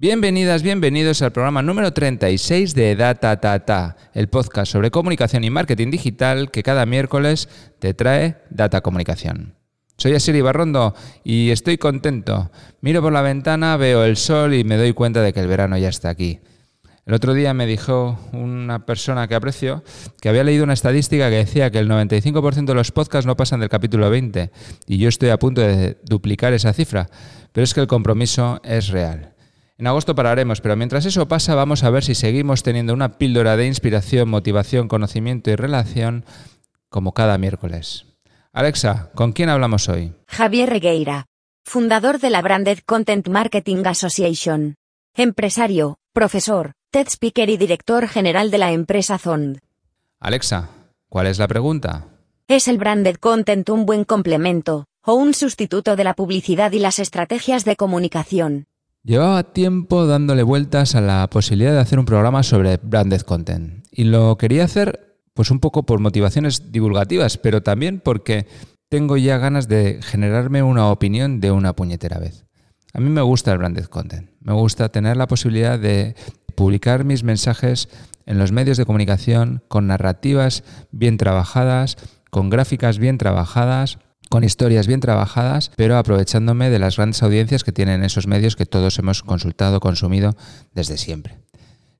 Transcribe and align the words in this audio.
Bienvenidas, 0.00 0.62
bienvenidos 0.62 1.22
al 1.22 1.32
programa 1.32 1.60
número 1.60 1.92
36 1.92 2.72
de 2.76 2.94
Data 2.94 3.40
Tata, 3.40 3.96
el 4.14 4.28
podcast 4.28 4.70
sobre 4.70 4.92
comunicación 4.92 5.42
y 5.42 5.50
marketing 5.50 5.90
digital 5.90 6.52
que 6.52 6.62
cada 6.62 6.86
miércoles 6.86 7.48
te 7.80 7.94
trae 7.94 8.36
Data 8.48 8.80
Comunicación. 8.80 9.56
Soy 9.96 10.14
Asiri 10.14 10.40
Barrondo 10.40 10.94
y 11.24 11.50
estoy 11.50 11.78
contento. 11.78 12.52
Miro 12.80 13.02
por 13.02 13.12
la 13.12 13.22
ventana, 13.22 13.76
veo 13.76 14.04
el 14.04 14.16
sol 14.16 14.54
y 14.54 14.62
me 14.62 14.76
doy 14.76 14.92
cuenta 14.92 15.20
de 15.20 15.32
que 15.32 15.40
el 15.40 15.48
verano 15.48 15.76
ya 15.76 15.88
está 15.88 16.10
aquí. 16.10 16.38
El 17.04 17.14
otro 17.14 17.34
día 17.34 17.52
me 17.52 17.66
dijo 17.66 18.20
una 18.32 18.86
persona 18.86 19.26
que 19.26 19.34
aprecio 19.34 19.82
que 20.20 20.28
había 20.28 20.44
leído 20.44 20.62
una 20.62 20.74
estadística 20.74 21.28
que 21.28 21.38
decía 21.38 21.72
que 21.72 21.80
el 21.80 21.88
95% 21.88 22.66
de 22.66 22.74
los 22.74 22.92
podcasts 22.92 23.26
no 23.26 23.36
pasan 23.36 23.58
del 23.58 23.68
capítulo 23.68 24.08
20 24.10 24.52
y 24.86 24.98
yo 24.98 25.08
estoy 25.08 25.30
a 25.30 25.40
punto 25.40 25.60
de 25.60 25.98
duplicar 26.04 26.52
esa 26.52 26.72
cifra, 26.72 27.10
pero 27.50 27.64
es 27.64 27.74
que 27.74 27.80
el 27.80 27.88
compromiso 27.88 28.60
es 28.62 28.90
real. 28.90 29.34
En 29.78 29.86
agosto 29.86 30.16
pararemos, 30.16 30.60
pero 30.60 30.74
mientras 30.74 31.06
eso 31.06 31.28
pasa 31.28 31.54
vamos 31.54 31.84
a 31.84 31.90
ver 31.90 32.02
si 32.02 32.16
seguimos 32.16 32.64
teniendo 32.64 32.92
una 32.92 33.16
píldora 33.16 33.56
de 33.56 33.66
inspiración, 33.66 34.28
motivación, 34.28 34.88
conocimiento 34.88 35.50
y 35.50 35.56
relación 35.56 36.24
como 36.88 37.12
cada 37.14 37.38
miércoles. 37.38 38.04
Alexa, 38.52 39.10
¿con 39.14 39.32
quién 39.32 39.48
hablamos 39.50 39.88
hoy? 39.88 40.14
Javier 40.26 40.68
Regueira, 40.68 41.26
fundador 41.64 42.18
de 42.18 42.30
la 42.30 42.42
Branded 42.42 42.80
Content 42.84 43.28
Marketing 43.28 43.84
Association. 43.84 44.74
Empresario, 45.14 45.98
profesor, 46.12 46.72
TED 46.90 47.06
Speaker 47.08 47.48
y 47.48 47.56
director 47.56 48.08
general 48.08 48.50
de 48.50 48.58
la 48.58 48.72
empresa 48.72 49.18
Zond. 49.18 49.58
Alexa, 50.18 50.70
¿cuál 51.08 51.28
es 51.28 51.38
la 51.38 51.46
pregunta? 51.46 52.06
¿Es 52.48 52.66
el 52.66 52.78
branded 52.78 53.16
content 53.16 53.68
un 53.68 53.84
buen 53.84 54.04
complemento 54.04 54.86
o 55.04 55.14
un 55.14 55.34
sustituto 55.34 55.94
de 55.94 56.04
la 56.04 56.14
publicidad 56.14 56.72
y 56.72 56.78
las 56.78 56.98
estrategias 56.98 57.64
de 57.64 57.76
comunicación? 57.76 58.67
Llevaba 59.08 59.42
tiempo 59.42 60.06
dándole 60.06 60.42
vueltas 60.42 60.94
a 60.94 61.00
la 61.00 61.30
posibilidad 61.30 61.72
de 61.72 61.78
hacer 61.78 61.98
un 61.98 62.04
programa 62.04 62.42
sobre 62.42 62.76
branded 62.76 63.22
content 63.22 63.86
y 63.90 64.04
lo 64.04 64.36
quería 64.36 64.64
hacer 64.64 65.16
pues 65.32 65.50
un 65.50 65.60
poco 65.60 65.84
por 65.84 65.98
motivaciones 65.98 66.72
divulgativas, 66.72 67.38
pero 67.38 67.62
también 67.62 68.00
porque 68.04 68.46
tengo 68.90 69.16
ya 69.16 69.38
ganas 69.38 69.66
de 69.66 70.00
generarme 70.02 70.62
una 70.62 70.90
opinión 70.90 71.40
de 71.40 71.52
una 71.52 71.74
puñetera 71.74 72.18
vez. 72.18 72.44
A 72.92 73.00
mí 73.00 73.08
me 73.08 73.22
gusta 73.22 73.50
el 73.50 73.56
branded 73.56 73.86
content, 73.86 74.28
me 74.40 74.52
gusta 74.52 74.90
tener 74.90 75.16
la 75.16 75.26
posibilidad 75.26 75.78
de 75.78 76.14
publicar 76.54 77.04
mis 77.04 77.24
mensajes 77.24 77.88
en 78.26 78.36
los 78.38 78.52
medios 78.52 78.76
de 78.76 78.84
comunicación 78.84 79.62
con 79.68 79.86
narrativas 79.86 80.64
bien 80.90 81.16
trabajadas, 81.16 81.96
con 82.28 82.50
gráficas 82.50 82.98
bien 82.98 83.16
trabajadas, 83.16 84.00
con 84.28 84.44
historias 84.44 84.86
bien 84.86 85.00
trabajadas, 85.00 85.70
pero 85.76 85.96
aprovechándome 85.96 86.70
de 86.70 86.78
las 86.78 86.96
grandes 86.96 87.22
audiencias 87.22 87.64
que 87.64 87.72
tienen 87.72 88.04
esos 88.04 88.26
medios 88.26 88.56
que 88.56 88.66
todos 88.66 88.98
hemos 88.98 89.22
consultado, 89.22 89.80
consumido 89.80 90.36
desde 90.74 90.98
siempre. 90.98 91.38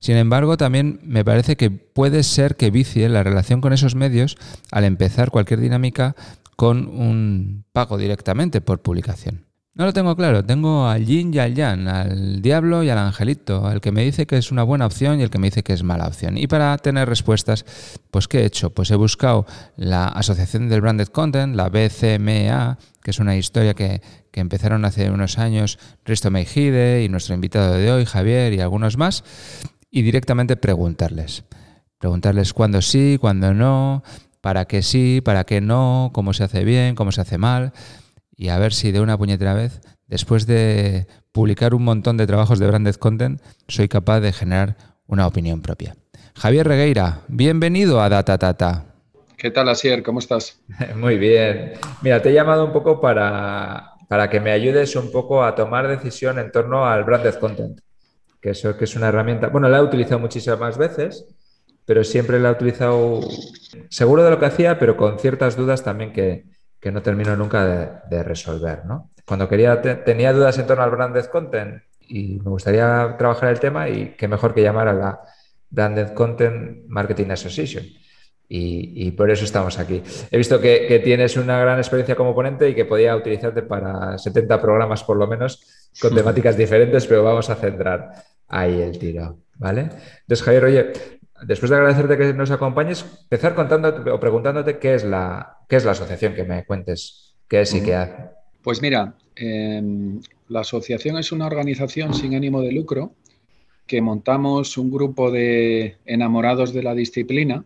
Sin 0.00 0.16
embargo, 0.16 0.56
también 0.56 1.00
me 1.02 1.24
parece 1.24 1.56
que 1.56 1.70
puede 1.70 2.22
ser 2.22 2.56
que 2.56 2.70
vicie 2.70 3.08
la 3.08 3.24
relación 3.24 3.60
con 3.60 3.72
esos 3.72 3.94
medios 3.94 4.36
al 4.70 4.84
empezar 4.84 5.30
cualquier 5.30 5.60
dinámica 5.60 6.14
con 6.56 6.86
un 6.86 7.64
pago 7.72 7.98
directamente 7.98 8.60
por 8.60 8.82
publicación. 8.82 9.47
No 9.78 9.84
lo 9.84 9.92
tengo 9.92 10.16
claro, 10.16 10.44
tengo 10.44 10.88
al 10.88 11.06
yin 11.06 11.32
y 11.32 11.38
al 11.38 11.54
yang, 11.54 11.86
al 11.86 12.42
diablo 12.42 12.82
y 12.82 12.90
al 12.90 12.98
angelito, 12.98 13.64
al 13.64 13.80
que 13.80 13.92
me 13.92 14.02
dice 14.02 14.26
que 14.26 14.36
es 14.36 14.50
una 14.50 14.64
buena 14.64 14.86
opción 14.86 15.20
y 15.20 15.22
el 15.22 15.30
que 15.30 15.38
me 15.38 15.46
dice 15.46 15.62
que 15.62 15.72
es 15.72 15.84
mala 15.84 16.08
opción. 16.08 16.36
Y 16.36 16.48
para 16.48 16.76
tener 16.78 17.08
respuestas, 17.08 17.64
pues 18.10 18.26
¿qué 18.26 18.40
he 18.40 18.44
hecho? 18.44 18.70
Pues 18.70 18.90
he 18.90 18.96
buscado 18.96 19.46
la 19.76 20.08
Asociación 20.08 20.68
del 20.68 20.80
Branded 20.80 21.06
Content, 21.06 21.54
la 21.54 21.68
BCMA, 21.68 22.76
que 23.04 23.10
es 23.12 23.20
una 23.20 23.36
historia 23.36 23.74
que, 23.74 24.02
empezaron 24.32 24.84
hace 24.84 25.10
unos 25.10 25.36
años 25.36 25.80
Risto 26.04 26.30
Meijide 26.30 27.02
y 27.02 27.08
nuestro 27.08 27.34
invitado 27.34 27.74
de 27.74 27.90
hoy, 27.90 28.04
Javier, 28.04 28.52
y 28.52 28.60
algunos 28.60 28.96
más, 28.96 29.24
y 29.90 30.02
directamente 30.02 30.56
preguntarles. 30.56 31.42
Preguntarles 31.98 32.52
cuándo 32.52 32.80
sí, 32.80 33.16
cuándo 33.20 33.52
no, 33.52 34.04
para 34.40 34.66
qué 34.66 34.82
sí, 34.82 35.20
para 35.24 35.42
qué 35.42 35.60
no, 35.60 36.10
cómo 36.14 36.34
se 36.34 36.44
hace 36.44 36.62
bien, 36.62 36.94
cómo 36.94 37.10
se 37.10 37.20
hace 37.20 37.36
mal 37.36 37.72
y 38.38 38.50
a 38.50 38.58
ver 38.58 38.72
si 38.72 38.92
de 38.92 39.00
una 39.00 39.18
puñetera 39.18 39.52
vez, 39.52 39.80
después 40.06 40.46
de 40.46 41.08
publicar 41.32 41.74
un 41.74 41.82
montón 41.82 42.16
de 42.16 42.26
trabajos 42.26 42.60
de 42.60 42.68
branded 42.68 42.94
content, 42.94 43.42
soy 43.66 43.88
capaz 43.88 44.20
de 44.20 44.32
generar 44.32 44.76
una 45.08 45.26
opinión 45.26 45.60
propia. 45.60 45.96
Javier 46.36 46.68
Regueira, 46.68 47.22
bienvenido 47.26 48.00
a 48.00 48.08
Datatata. 48.08 48.94
¿Qué 49.36 49.50
tal, 49.50 49.68
Asier? 49.68 50.04
¿Cómo 50.04 50.20
estás? 50.20 50.60
Muy 50.96 51.18
bien. 51.18 51.72
Mira, 52.00 52.22
te 52.22 52.30
he 52.30 52.32
llamado 52.32 52.64
un 52.64 52.72
poco 52.72 53.00
para, 53.00 53.94
para 54.06 54.30
que 54.30 54.38
me 54.38 54.52
ayudes 54.52 54.94
un 54.94 55.10
poco 55.10 55.42
a 55.42 55.56
tomar 55.56 55.88
decisión 55.88 56.38
en 56.38 56.52
torno 56.52 56.86
al 56.86 57.02
branded 57.02 57.34
content, 57.34 57.80
que 58.40 58.50
eso 58.50 58.76
que 58.76 58.84
es 58.84 58.94
una 58.94 59.08
herramienta, 59.08 59.48
bueno, 59.48 59.68
la 59.68 59.78
he 59.78 59.82
utilizado 59.82 60.20
muchísimas 60.20 60.78
veces, 60.78 61.26
pero 61.84 62.04
siempre 62.04 62.38
la 62.38 62.50
he 62.50 62.52
utilizado 62.52 63.20
seguro 63.90 64.22
de 64.22 64.30
lo 64.30 64.38
que 64.38 64.46
hacía, 64.46 64.78
pero 64.78 64.96
con 64.96 65.18
ciertas 65.18 65.56
dudas 65.56 65.82
también 65.82 66.12
que, 66.12 66.44
que 66.80 66.92
no 66.92 67.02
termino 67.02 67.36
nunca 67.36 68.00
de, 68.08 68.22
resolver. 68.22 68.84
¿no? 68.84 69.10
Cuando 69.24 69.48
quería 69.48 69.80
tenía 70.04 70.32
dudas 70.32 70.58
en 70.58 70.66
torno 70.66 70.84
al 70.84 70.90
branded 70.90 71.26
content 71.26 71.82
y 72.00 72.38
me 72.42 72.50
gustaría 72.50 73.16
trabajar 73.18 73.50
el 73.50 73.60
tema 73.60 73.88
y 73.88 74.14
qué 74.16 74.28
mejor 74.28 74.54
que 74.54 74.62
llamar 74.62 74.88
a 74.88 74.94
la 74.94 75.20
Branded 75.70 76.14
Content 76.14 76.86
Marketing 76.88 77.30
Association. 77.30 77.84
Y, 78.50 79.10
por 79.10 79.30
eso 79.30 79.44
estamos 79.44 79.78
aquí. 79.78 80.02
He 80.30 80.38
visto 80.38 80.58
que, 80.58 81.02
tienes 81.04 81.36
una 81.36 81.60
gran 81.60 81.76
experiencia 81.76 82.16
como 82.16 82.34
ponente 82.34 82.70
y 82.70 82.74
que 82.74 82.86
podía 82.86 83.14
utilizarte 83.14 83.62
para 83.62 84.16
70 84.16 84.58
programas 84.58 85.04
por 85.04 85.18
lo 85.18 85.26
menos 85.26 85.90
con 86.00 86.14
temáticas 86.14 86.56
diferentes, 86.56 87.06
pero 87.06 87.22
vamos 87.22 87.50
a 87.50 87.56
centrar 87.56 88.10
ahí 88.48 88.80
el 88.80 88.98
tiro. 88.98 89.40
¿Vale? 89.56 89.82
Entonces, 90.20 90.42
Javier, 90.42 90.64
oye, 90.64 90.92
después 91.42 91.70
de 91.70 91.76
agradecerte 91.76 92.16
que 92.16 92.34
nos 92.34 92.50
acompañes, 92.50 93.04
empezar 93.22 93.54
contándote 93.54 94.10
o 94.10 94.20
preguntándote 94.20 94.78
qué 94.78 94.94
es 94.94 95.04
la, 95.04 95.58
qué 95.68 95.76
es 95.76 95.84
la 95.84 95.92
asociación, 95.92 96.34
que 96.34 96.44
me 96.44 96.64
cuentes 96.64 97.36
qué 97.48 97.62
es 97.62 97.74
y 97.74 97.82
qué 97.82 97.94
hace. 97.94 98.24
Pues 98.62 98.82
mira, 98.82 99.14
em, 99.34 100.20
la 100.48 100.60
asociación 100.60 101.18
es 101.18 101.32
una 101.32 101.46
organización 101.46 102.14
sin 102.14 102.34
ánimo 102.34 102.60
de 102.60 102.72
lucro 102.72 103.12
que 103.86 104.02
montamos 104.02 104.76
un 104.76 104.90
grupo 104.90 105.30
de 105.30 105.96
enamorados 106.04 106.74
de 106.74 106.82
la 106.82 106.94
disciplina, 106.94 107.64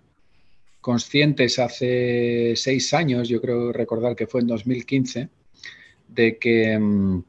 conscientes 0.80 1.58
hace 1.58 2.54
seis 2.56 2.94
años, 2.94 3.28
yo 3.28 3.40
creo 3.40 3.72
recordar 3.72 4.14
que 4.14 4.28
fue 4.28 4.40
en 4.40 4.46
2015, 4.46 5.28
de 6.08 6.38
que 6.38 6.72
em, 6.72 7.22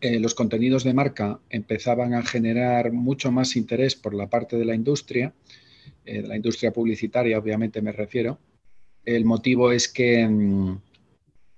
eh, 0.00 0.20
los 0.20 0.34
contenidos 0.34 0.84
de 0.84 0.94
marca 0.94 1.40
empezaban 1.48 2.14
a 2.14 2.22
generar 2.22 2.92
mucho 2.92 3.32
más 3.32 3.56
interés 3.56 3.96
por 3.96 4.14
la 4.14 4.28
parte 4.28 4.56
de 4.56 4.64
la 4.64 4.74
industria, 4.74 5.32
eh, 6.04 6.22
de 6.22 6.28
la 6.28 6.36
industria 6.36 6.72
publicitaria 6.72 7.38
obviamente 7.38 7.80
me 7.80 7.92
refiero. 7.92 8.38
El 9.04 9.24
motivo 9.24 9.72
es 9.72 9.88
que, 9.88 10.26
mm, 10.26 10.80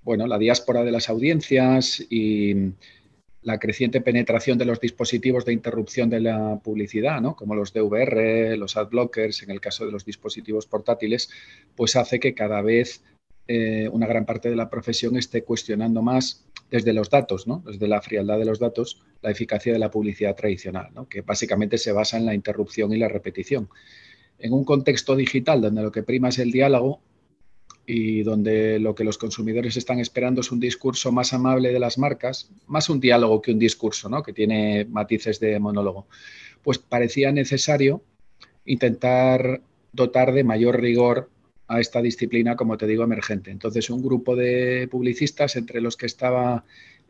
bueno, 0.03 0.27
la 0.27 0.39
diáspora 0.39 0.85
de 0.85 0.93
las 0.93 1.09
audiencias 1.09 2.07
y 2.11 2.73
la 3.43 3.59
creciente 3.59 4.01
penetración 4.01 4.59
de 4.59 4.67
los 4.67 4.81
dispositivos 4.81 5.45
de 5.45 5.53
interrupción 5.53 6.11
de 6.11 6.21
la 6.21 6.61
publicidad, 6.63 7.21
¿no? 7.21 7.35
como 7.35 7.55
los 7.55 7.73
DVR, 7.73 8.57
los 8.57 8.77
ad 8.77 8.89
blockers, 8.89 9.43
en 9.43 9.51
el 9.51 9.61
caso 9.61 9.87
de 9.87 9.93
los 9.93 10.05
dispositivos 10.05 10.67
portátiles, 10.67 11.31
pues 11.75 11.97
hace 11.97 12.21
que 12.21 12.35
cada 12.35 12.63
vez 12.63 13.03
eh, 13.51 13.89
una 13.91 14.07
gran 14.07 14.27
parte 14.27 14.51
de 14.51 14.57
la 14.57 14.69
profesión 14.69 15.17
esté 15.17 15.43
cuestionando 15.43 16.03
más 16.03 16.45
desde 16.71 16.93
los 16.93 17.09
datos, 17.09 17.47
¿no? 17.47 17.63
desde 17.67 17.89
la 17.89 18.03
frialdad 18.03 18.39
de 18.39 18.45
los 18.45 18.59
datos, 18.59 19.01
la 19.23 19.31
eficacia 19.31 19.73
de 19.73 19.79
la 19.79 19.91
publicidad 19.91 20.37
tradicional, 20.37 20.91
que 21.09 21.23
básicamente 21.23 21.79
se 21.79 21.93
basa 21.93 22.19
en 22.19 22.27
la 22.27 22.35
interrupción 22.35 22.93
y 22.93 22.99
la 22.99 23.09
repetición. 23.09 23.71
En 24.39 24.53
un 24.53 24.65
contexto 24.65 25.17
digital 25.17 25.63
donde 25.63 25.83
lo 25.83 25.91
que 25.91 26.03
prima 26.03 26.29
es 26.29 26.39
el 26.39 26.53
diálogo 26.53 27.01
y 27.87 28.23
donde 28.23 28.79
lo 28.79 28.95
que 28.95 29.03
los 29.03 29.17
consumidores 29.17 29.79
están 29.79 29.99
esperando 29.99 30.43
es 30.43 30.53
un 30.53 30.61
discurso 30.61 31.11
más 31.11 31.33
amable 31.33 31.73
de 31.73 31.81
las 31.81 31.97
marcas, 31.97 32.51
más 32.67 32.91
un 32.91 33.01
diálogo 33.01 33.41
que 33.41 33.53
un 33.53 33.59
discurso, 33.59 34.11
¿no? 34.11 34.23
que 34.23 34.35
tiene 34.35 34.85
matices 34.85 35.41
de 35.41 35.59
monólogo, 35.59 36.07
pues 36.63 36.77
parecía 36.79 37.33
necesario 37.33 38.03
intentar 38.67 39.63
dotar 39.93 40.35
de 40.35 40.45
mayor 40.45 40.83
rigor 40.83 41.31
a 41.69 41.81
esta 41.81 42.01
disciplina, 42.01 42.57
como 42.57 42.77
te 42.79 42.87
digo, 42.87 43.05
emergente. 43.05 43.51
Entonces, 43.51 43.91
un 43.91 44.03
grupo 44.03 44.35
de 44.35 44.89
publicistas, 44.91 45.55
entre 45.57 45.81
los 45.81 45.97
que 45.97 46.07
estaba 46.07 46.65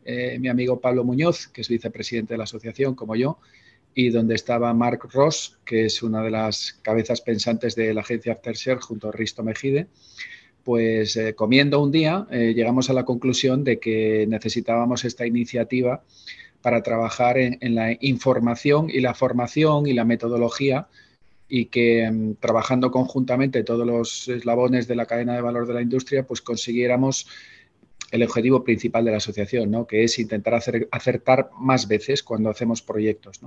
eh, 0.05 0.37
mi 0.39 0.49
amigo 0.49 0.79
Pablo 0.79 1.03
Muñoz, 1.03 1.47
que 1.47 1.61
es 1.61 1.69
vicepresidente 1.69 2.33
de 2.33 2.37
la 2.37 2.43
asociación, 2.43 2.93
como 2.93 3.15
yo, 3.15 3.39
y 3.95 4.09
donde 4.09 4.35
estaba 4.35 4.73
Mark 4.73 5.09
Ross, 5.13 5.57
que 5.65 5.85
es 5.85 6.03
una 6.03 6.21
de 6.21 6.31
las 6.31 6.73
cabezas 6.81 7.21
pensantes 7.21 7.75
de 7.75 7.93
la 7.93 8.01
agencia 8.01 8.33
Aftershare, 8.33 8.79
junto 8.79 9.09
a 9.09 9.11
Risto 9.11 9.43
Mejide, 9.43 9.87
pues 10.63 11.15
eh, 11.15 11.33
comiendo 11.35 11.81
un 11.81 11.91
día 11.91 12.27
eh, 12.29 12.53
llegamos 12.53 12.89
a 12.89 12.93
la 12.93 13.05
conclusión 13.05 13.63
de 13.63 13.79
que 13.79 14.25
necesitábamos 14.27 15.05
esta 15.05 15.25
iniciativa 15.25 16.03
para 16.61 16.83
trabajar 16.83 17.37
en 17.37 17.73
la 17.73 17.95
información 18.01 18.89
y 18.89 18.99
la 18.99 19.13
formación 19.13 19.87
y 19.87 19.93
la 19.93 20.03
metodología 20.03 20.89
y 21.49 21.65
que 21.65 22.09
mm, 22.09 22.35
trabajando 22.35 22.91
conjuntamente 22.91 23.63
todos 23.63 23.85
los 23.85 24.27
eslabones 24.29 24.87
de 24.87 24.95
la 24.95 25.07
cadena 25.07 25.33
de 25.33 25.41
valor 25.41 25.67
de 25.67 25.73
la 25.73 25.81
industria, 25.81 26.25
pues 26.25 26.41
consiguiéramos 26.41 27.27
el 28.11 28.23
objetivo 28.23 28.63
principal 28.63 29.03
de 29.05 29.11
la 29.11 29.17
asociación, 29.17 29.69
¿no? 29.69 29.85
que 29.85 30.03
es 30.03 30.17
intentar 30.19 30.59
acertar 30.91 31.49
más 31.59 31.87
veces 31.87 32.23
cuando 32.23 32.49
hacemos 32.49 32.81
proyectos. 32.81 33.41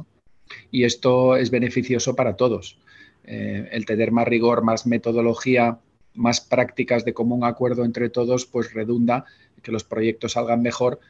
Y 0.70 0.84
esto 0.84 1.36
es 1.36 1.50
beneficioso 1.50 2.14
para 2.14 2.36
todos. 2.36 2.78
Eh, 3.24 3.68
el 3.72 3.86
tener 3.86 4.12
más 4.12 4.26
rigor, 4.26 4.62
más 4.62 4.86
metodología, 4.86 5.78
más 6.14 6.40
prácticas 6.40 7.04
de 7.04 7.14
común 7.14 7.44
acuerdo 7.44 7.84
entre 7.84 8.10
todos, 8.10 8.46
pues 8.46 8.72
redunda 8.72 9.24
que 9.62 9.72
los 9.72 9.84
proyectos 9.84 10.32
salgan 10.32 10.62
mejor. 10.62 11.00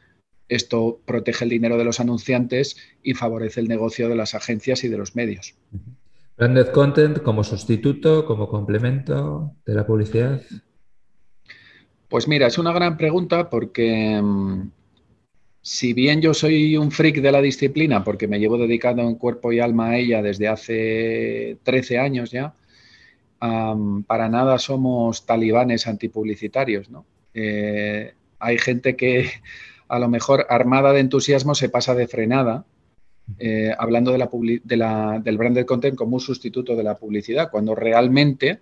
Esto 0.49 0.99
protege 1.05 1.45
el 1.45 1.49
dinero 1.49 1.77
de 1.77 1.85
los 1.85 1.99
anunciantes 1.99 2.77
y 3.01 3.13
favorece 3.13 3.59
el 3.59 3.67
negocio 3.67 4.09
de 4.09 4.15
las 4.15 4.35
agencias 4.35 4.83
y 4.83 4.89
de 4.89 4.97
los 4.97 5.15
medios. 5.15 5.55
Branded 6.43 6.71
Content 6.71 7.21
como 7.21 7.41
sustituto, 7.41 8.25
como 8.25 8.49
complemento 8.49 9.55
de 9.65 9.75
la 9.75 9.87
publicidad. 9.87 10.41
Pues 12.09 12.27
mira, 12.27 12.47
es 12.47 12.57
una 12.57 12.73
gran 12.73 12.97
pregunta 12.97 13.49
porque 13.49 14.19
mm, 14.21 14.69
si 15.61 15.93
bien 15.93 16.21
yo 16.21 16.33
soy 16.33 16.75
un 16.75 16.91
freak 16.91 17.21
de 17.21 17.31
la 17.31 17.41
disciplina, 17.41 18.03
porque 18.03 18.27
me 18.27 18.41
llevo 18.41 18.57
dedicando 18.57 19.03
en 19.03 19.15
cuerpo 19.15 19.53
y 19.53 19.61
alma 19.61 19.91
a 19.91 19.97
ella 19.97 20.21
desde 20.21 20.49
hace 20.49 21.59
13 21.63 21.99
años 21.99 22.31
ya, 22.31 22.53
para 23.39 24.27
nada 24.27 24.59
somos 24.59 25.25
talibanes 25.25 25.87
antipublicitarios. 25.87 26.89
¿no? 26.89 27.05
Eh, 27.33 28.15
hay 28.39 28.57
gente 28.57 28.97
que 28.97 29.29
a 29.87 29.97
lo 29.97 30.09
mejor 30.09 30.45
armada 30.49 30.91
de 30.91 30.99
entusiasmo 30.99 31.55
se 31.55 31.69
pasa 31.69 31.95
de 31.95 32.09
frenada 32.09 32.65
eh, 33.39 33.73
hablando 33.77 34.11
de 34.11 34.17
la, 34.77 35.21
del 35.23 35.37
branded 35.37 35.65
content 35.65 35.95
como 35.95 36.15
un 36.15 36.21
sustituto 36.21 36.75
de 36.75 36.83
la 36.83 36.97
publicidad, 36.97 37.49
cuando 37.49 37.73
realmente 37.73 38.59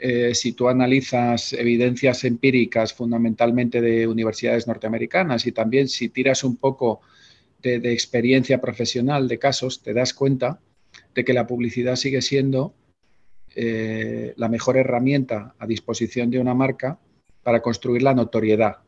eh, 0.00 0.34
si 0.34 0.52
tú 0.52 0.68
analizas 0.68 1.52
evidencias 1.52 2.22
empíricas 2.24 2.94
fundamentalmente 2.94 3.80
de 3.80 4.06
universidades 4.06 4.68
norteamericanas 4.68 5.44
y 5.46 5.52
también 5.52 5.88
si 5.88 6.08
tiras 6.08 6.44
un 6.44 6.56
poco 6.56 7.00
de, 7.62 7.92
experiencia 7.92 8.60
profesional 8.60 9.26
de 9.26 9.40
casos, 9.40 9.82
te 9.82 9.92
das 9.92 10.14
cuenta 10.14 10.60
de 11.14 11.24
que 11.24 11.32
la 11.32 11.46
publicidad 11.46 11.96
sigue 11.96 12.22
siendo 12.22 12.74
eh, 13.56 14.34
la 14.36 14.48
mejor 14.48 14.76
herramienta 14.76 15.54
a 15.58 15.66
disposición 15.66 16.30
de 16.30 16.38
una 16.38 16.54
marca 16.54 16.98
para 17.42 17.60
construir 17.60 18.02
la 18.02 18.14
notoriedad. 18.14 18.78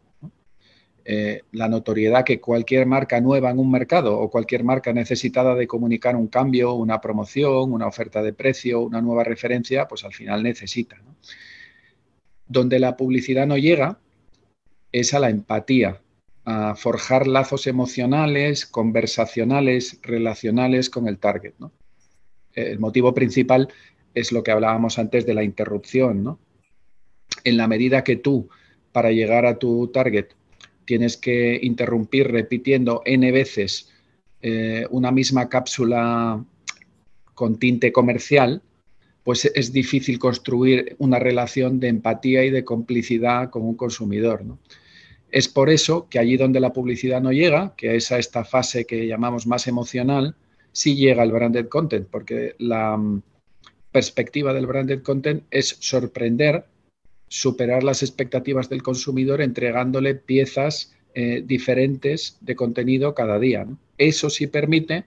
Eh, 1.04 1.42
la 1.52 1.68
notoriedad 1.68 2.24
que 2.24 2.40
cualquier 2.40 2.86
marca 2.86 3.20
nueva 3.20 3.50
en 3.50 3.58
un 3.58 3.70
mercado 3.70 4.18
o 4.18 4.30
cualquier 4.30 4.64
marca 4.64 4.92
necesitada 4.92 5.54
de 5.54 5.66
comunicar 5.66 6.14
un 6.14 6.28
cambio, 6.28 6.74
una 6.74 7.00
promoción, 7.00 7.72
una 7.72 7.86
oferta 7.86 8.22
de 8.22 8.32
precio, 8.32 8.80
una 8.80 9.00
nueva 9.00 9.24
referencia, 9.24 9.88
pues 9.88 10.04
al 10.04 10.12
final 10.12 10.42
necesita. 10.42 11.00
Donde 12.46 12.78
la 12.78 12.96
publicidad 12.96 13.46
no 13.46 13.56
llega 13.56 13.98
es 14.92 15.14
a 15.14 15.20
la 15.20 15.30
empatía, 15.30 16.00
a 16.44 16.74
forjar 16.74 17.26
lazos 17.26 17.66
emocionales, 17.66 18.66
conversacionales, 18.66 20.00
relacionales 20.02 20.90
con 20.90 21.08
el 21.08 21.18
target. 21.18 21.54
El 22.52 22.78
motivo 22.78 23.14
principal 23.14 23.68
es 24.14 24.32
lo 24.32 24.42
que 24.42 24.50
hablábamos 24.50 24.98
antes 24.98 25.24
de 25.24 25.34
la 25.34 25.44
interrupción. 25.44 26.38
En 27.44 27.56
la 27.56 27.68
medida 27.68 28.04
que 28.04 28.16
tú, 28.16 28.48
para 28.92 29.12
llegar 29.12 29.46
a 29.46 29.58
tu 29.58 29.88
target, 29.88 30.34
tienes 30.90 31.16
que 31.16 31.56
interrumpir 31.62 32.32
repitiendo 32.32 33.02
n 33.04 33.30
veces 33.30 33.92
eh, 34.42 34.84
una 34.90 35.12
misma 35.12 35.48
cápsula 35.48 36.44
con 37.32 37.60
tinte 37.60 37.92
comercial, 37.92 38.60
pues 39.22 39.44
es 39.44 39.72
difícil 39.72 40.18
construir 40.18 40.96
una 40.98 41.20
relación 41.20 41.78
de 41.78 41.86
empatía 41.86 42.44
y 42.44 42.50
de 42.50 42.64
complicidad 42.64 43.50
con 43.50 43.62
un 43.62 43.76
consumidor. 43.76 44.42
Es 45.30 45.46
por 45.46 45.70
eso 45.70 46.08
que 46.10 46.18
allí 46.18 46.36
donde 46.36 46.58
la 46.58 46.72
publicidad 46.72 47.20
no 47.20 47.30
llega, 47.30 47.72
que 47.76 47.94
es 47.94 48.10
a 48.10 48.18
esta 48.18 48.42
fase 48.42 48.84
que 48.84 49.06
llamamos 49.06 49.46
más 49.46 49.68
emocional, 49.68 50.34
sí 50.72 50.96
llega 50.96 51.22
el 51.22 51.30
branded 51.30 51.68
content, 51.68 52.08
porque 52.10 52.56
la 52.58 52.96
mm, 52.96 53.22
perspectiva 53.92 54.52
del 54.52 54.66
branded 54.66 55.02
content 55.04 55.44
es 55.52 55.68
sorprender 55.78 56.64
superar 57.30 57.84
las 57.84 58.02
expectativas 58.02 58.68
del 58.68 58.82
consumidor 58.82 59.40
entregándole 59.40 60.16
piezas 60.16 60.92
eh, 61.14 61.42
diferentes 61.46 62.36
de 62.40 62.56
contenido 62.56 63.14
cada 63.14 63.38
día. 63.38 63.68
Eso 63.98 64.30
sí 64.30 64.48
permite, 64.48 65.04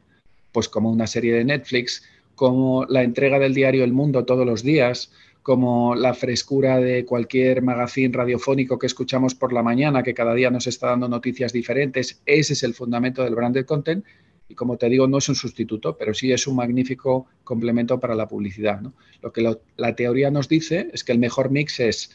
pues 0.53 0.69
como 0.69 0.89
una 0.89 1.05
serie 1.05 1.33
de 1.33 1.43
Netflix, 1.43 2.03
como 2.35 2.85
la 2.85 3.03
entrega 3.03 3.39
del 3.39 3.53
diario 3.53 3.83
El 3.83 3.91
Mundo 3.91 4.23
todos 4.23 4.45
los 4.45 4.63
días, 4.63 5.11
como 5.43 5.95
la 5.95 6.13
frescura 6.13 6.79
de 6.79 7.03
cualquier 7.03 7.61
magazine 7.61 8.15
radiofónico 8.15 8.79
que 8.79 8.87
escuchamos 8.87 9.35
por 9.35 9.51
la 9.51 9.61
mañana, 9.61 10.01
que 10.01 10.13
cada 10.13 10.33
día 10.33 10.49
nos 10.49 10.65
está 10.65 10.87
dando 10.87 11.09
noticias 11.09 11.51
diferentes. 11.51 12.21
Ese 12.25 12.53
es 12.53 12.63
el 12.63 12.73
fundamento 12.73 13.21
del 13.21 13.35
branded 13.35 13.65
content. 13.65 14.05
Y 14.53 14.55
como 14.55 14.77
te 14.77 14.88
digo, 14.88 15.07
no 15.07 15.17
es 15.17 15.27
un 15.29 15.33
sustituto, 15.33 15.97
pero 15.97 16.13
sí 16.13 16.31
es 16.31 16.45
un 16.45 16.57
magnífico 16.57 17.25
complemento 17.44 18.00
para 18.00 18.13
la 18.13 18.27
publicidad. 18.27 18.79
Lo 19.23 19.33
que 19.33 19.41
la 19.77 19.95
teoría 19.95 20.29
nos 20.29 20.47
dice 20.47 20.91
es 20.94 21.03
que 21.03 21.11
el 21.11 21.17
mejor 21.17 21.50
mix 21.50 21.79
es 21.79 22.11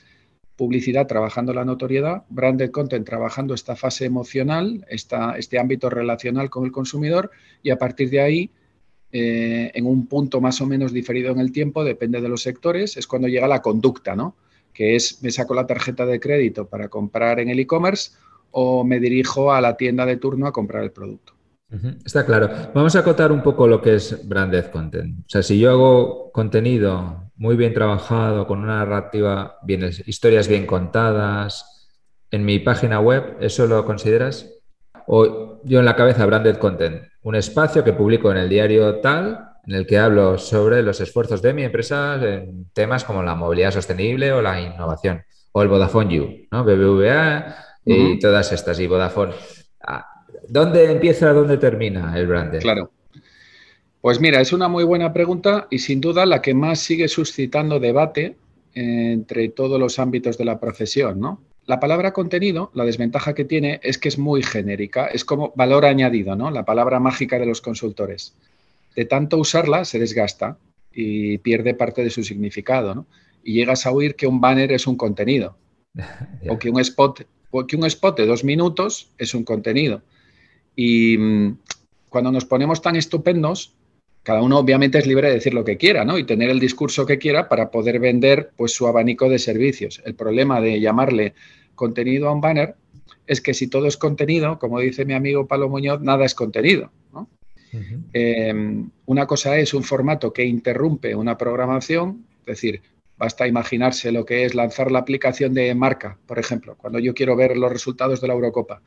publicidad 0.55 1.09
trabajando 1.09 1.53
la 1.53 1.65
notoriedad, 1.65 2.23
branded 2.29 2.71
content 2.71 3.05
trabajando 3.05 3.55
esta 3.55 3.75
fase 3.75 4.05
emocional, 4.05 4.87
este 4.89 5.59
ámbito 5.59 5.91
relacional 5.91 6.49
con 6.49 6.65
el 6.65 6.71
consumidor 6.71 7.33
y 7.61 7.71
a 7.71 7.77
partir 7.77 8.09
de 8.09 8.21
ahí, 8.21 8.51
eh, 9.11 9.73
en 9.75 9.87
un 9.87 10.07
punto 10.07 10.41
más 10.41 10.61
o 10.61 10.67
menos 10.67 10.93
diferido 10.93 11.33
en 11.33 11.41
el 11.41 11.51
tiempo, 11.51 11.83
depende 11.83 12.21
de 12.21 12.29
los 12.29 12.43
sectores, 12.43 12.97
es 12.97 13.09
cuando 13.09 13.27
llega 13.27 13.49
la 13.49 13.63
conducta, 13.63 14.15
¿no? 14.15 14.37
Que 14.73 14.95
es, 14.95 15.25
me 15.25 15.33
saco 15.33 15.55
la 15.55 15.67
tarjeta 15.67 16.07
de 16.07 16.21
crédito 16.21 16.69
para 16.69 16.89
comprar 16.89 17.41
en 17.41 17.49
el 17.49 17.59
e-commerce 17.59 18.13
o 18.53 18.85
me 18.85 19.01
dirijo 19.01 19.53
a 19.53 19.61
la 19.61 19.77
tienda 19.77 20.07
de 20.07 20.19
turno 20.19 20.47
a 20.47 20.53
comprar 20.53 20.85
el 20.85 20.93
producto. 20.93 21.38
Está 22.05 22.25
claro. 22.25 22.49
Vamos 22.75 22.97
a 22.97 23.01
acotar 23.01 23.31
un 23.31 23.43
poco 23.43 23.67
lo 23.67 23.83
que 23.83 23.97
es 23.97 24.27
branded 24.27 24.67
content. 24.67 25.21
O 25.21 25.29
sea, 25.29 25.43
si 25.43 25.59
yo 25.59 25.71
hago 25.71 26.33
contenido 26.33 27.31
muy 27.37 27.57
bien 27.57 27.75
trabajado, 27.75 28.47
con 28.47 28.61
una 28.61 28.79
narrativa, 28.79 29.59
bien, 29.63 29.91
historias 30.07 30.49
bien 30.49 30.67
contadas, 30.67 31.91
en 32.31 32.45
mi 32.45 32.59
página 32.59 33.01
web, 33.01 33.37
¿eso 33.41 33.67
lo 33.67 33.85
consideras? 33.85 34.51
O 35.07 35.61
yo 35.65 35.79
en 35.79 35.85
la 35.85 35.97
cabeza 35.97 36.27
branded 36.27 36.57
content, 36.57 37.03
un 37.23 37.35
espacio 37.35 37.85
que 37.85 37.93
publico 37.93 38.31
en 38.31 38.39
el 38.39 38.49
diario 38.49 39.01
tal, 39.01 39.49
en 39.67 39.75
el 39.75 39.87
que 39.87 39.99
hablo 39.99 40.39
sobre 40.39 40.83
los 40.83 41.01
esfuerzos 41.01 41.43
de 41.43 41.53
mi 41.53 41.63
empresa 41.63 42.15
en 42.23 42.71
temas 42.73 43.05
como 43.05 43.23
la 43.23 43.35
movilidad 43.35 43.71
sostenible 43.71 44.33
o 44.33 44.41
la 44.41 44.61
innovación, 44.61 45.23
o 45.53 45.63
el 45.63 45.69
Vodafone 45.69 46.15
You, 46.15 46.47
¿no? 46.51 46.65
BBVA 46.65 47.57
y 47.85 48.19
todas 48.19 48.53
estas, 48.53 48.81
y 48.81 48.87
Vodafone. 48.87 49.35
Ah, 49.87 50.07
¿Dónde 50.49 50.91
empieza, 50.91 51.33
dónde 51.33 51.59
termina 51.59 52.19
el 52.19 52.27
branding? 52.27 52.61
Claro. 52.61 52.91
Pues 54.01 54.21
mira, 54.21 54.41
es 54.41 54.53
una 54.53 54.69
muy 54.69 54.85
buena 54.85 55.13
pregunta 55.13 55.67
y 55.71 55.81
sin 55.81 56.01
duda 56.01 56.25
la 56.25 56.41
que 56.41 56.55
más 56.55 56.79
sigue 56.79 57.09
suscitando 57.09 57.81
debate 57.81 58.37
entre 58.75 59.49
todos 59.49 59.79
los 59.79 59.99
ámbitos 59.99 60.39
de 60.39 60.45
la 60.45 60.61
profesión, 60.61 61.21
¿no? 61.21 61.43
La 61.67 61.81
palabra 61.81 62.13
contenido, 62.13 62.71
la 62.75 62.87
desventaja 62.87 63.35
que 63.35 63.45
tiene 63.45 63.81
es 63.83 63.99
que 63.99 64.09
es 64.09 64.19
muy 64.19 64.43
genérica, 64.43 65.09
es 65.09 65.25
como 65.25 65.53
valor 65.55 65.85
añadido, 65.85 66.35
¿no? 66.35 66.51
La 66.51 66.65
palabra 66.65 67.01
mágica 67.01 67.39
de 67.39 67.45
los 67.45 67.61
consultores. 67.61 68.35
De 68.97 69.05
tanto 69.05 69.37
usarla 69.37 69.85
se 69.85 69.99
desgasta 69.99 70.57
y 70.93 71.39
pierde 71.39 71.75
parte 71.75 72.03
de 72.03 72.11
su 72.11 72.23
significado, 72.23 72.95
¿no? 72.95 73.07
Y 73.43 73.55
llegas 73.55 73.85
a 73.85 73.91
oír 73.91 74.15
que 74.15 74.27
un 74.27 74.41
banner 74.41 74.73
es 74.73 74.87
un 74.87 74.97
contenido 74.97 75.59
o 76.49 76.59
que 76.59 76.71
un 76.71 76.81
spot 76.81 77.27
o 77.51 77.67
que 77.67 77.77
un 77.77 77.85
spot 77.85 78.17
de 78.17 78.27
dos 78.27 78.45
minutos 78.45 79.11
es 79.19 79.35
un 79.35 79.45
contenido. 79.45 80.03
Y 80.81 81.19
mm, 81.19 81.59
cuando 82.09 82.31
nos 82.31 82.45
ponemos 82.45 82.81
tan 82.81 82.95
estupendos, 82.95 83.75
cada 84.23 84.43
uno 84.43 84.61
obviamente 84.61 84.99
es 84.99 85.09
libre 85.09 85.27
de 85.27 85.35
decir 85.35 85.53
lo 85.53 85.65
que 85.65 85.77
quiera, 85.77 86.05
¿no? 86.05 86.19
Y 86.19 86.25
tener 86.25 86.51
el 86.51 86.61
discurso 86.61 87.05
que 87.05 87.19
quiera 87.19 87.49
para 87.49 87.73
poder 87.73 87.99
vender 87.99 88.53
pues 88.57 88.75
su 88.75 88.87
abanico 88.87 89.29
de 89.29 89.41
servicios. 89.41 90.01
El 90.05 90.15
problema 90.15 90.61
de 90.61 90.81
llamarle 90.81 91.35
contenido 91.75 92.29
a 92.29 92.33
un 92.33 92.41
banner 92.41 92.77
es 93.27 93.41
que 93.41 93.55
si 93.55 93.67
todo 93.67 93.89
es 93.89 93.97
contenido, 93.97 94.61
como 94.61 94.79
dice 94.79 95.05
mi 95.05 95.15
amigo 95.15 95.49
Pablo 95.49 95.69
Muñoz, 95.69 96.01
nada 96.01 96.25
es 96.25 96.37
contenido. 96.37 96.93
Em, 98.13 98.89
una 99.07 99.27
cosa 99.27 99.59
es 99.59 99.75
un 99.75 99.83
formato 99.83 100.33
que 100.33 100.45
interrumpe 100.45 101.13
una 101.17 101.37
programación, 101.37 102.25
es 102.41 102.47
decir, 102.47 102.83
basta 103.19 103.49
imaginarse 103.49 104.13
lo 104.13 104.25
que 104.25 104.45
es 104.45 104.55
lanzar 104.55 104.93
la 104.93 105.01
aplicación 105.01 105.55
de 105.55 105.75
marca, 105.75 106.19
por 106.25 106.39
ejemplo, 106.39 106.77
cuando 106.77 107.01
yo 107.01 107.15
quiero 107.15 107.35
ver 107.35 107.57
los 107.57 107.73
resultados 107.73 108.21
de 108.21 108.29
la 108.29 108.35
Eurocopa 108.35 108.81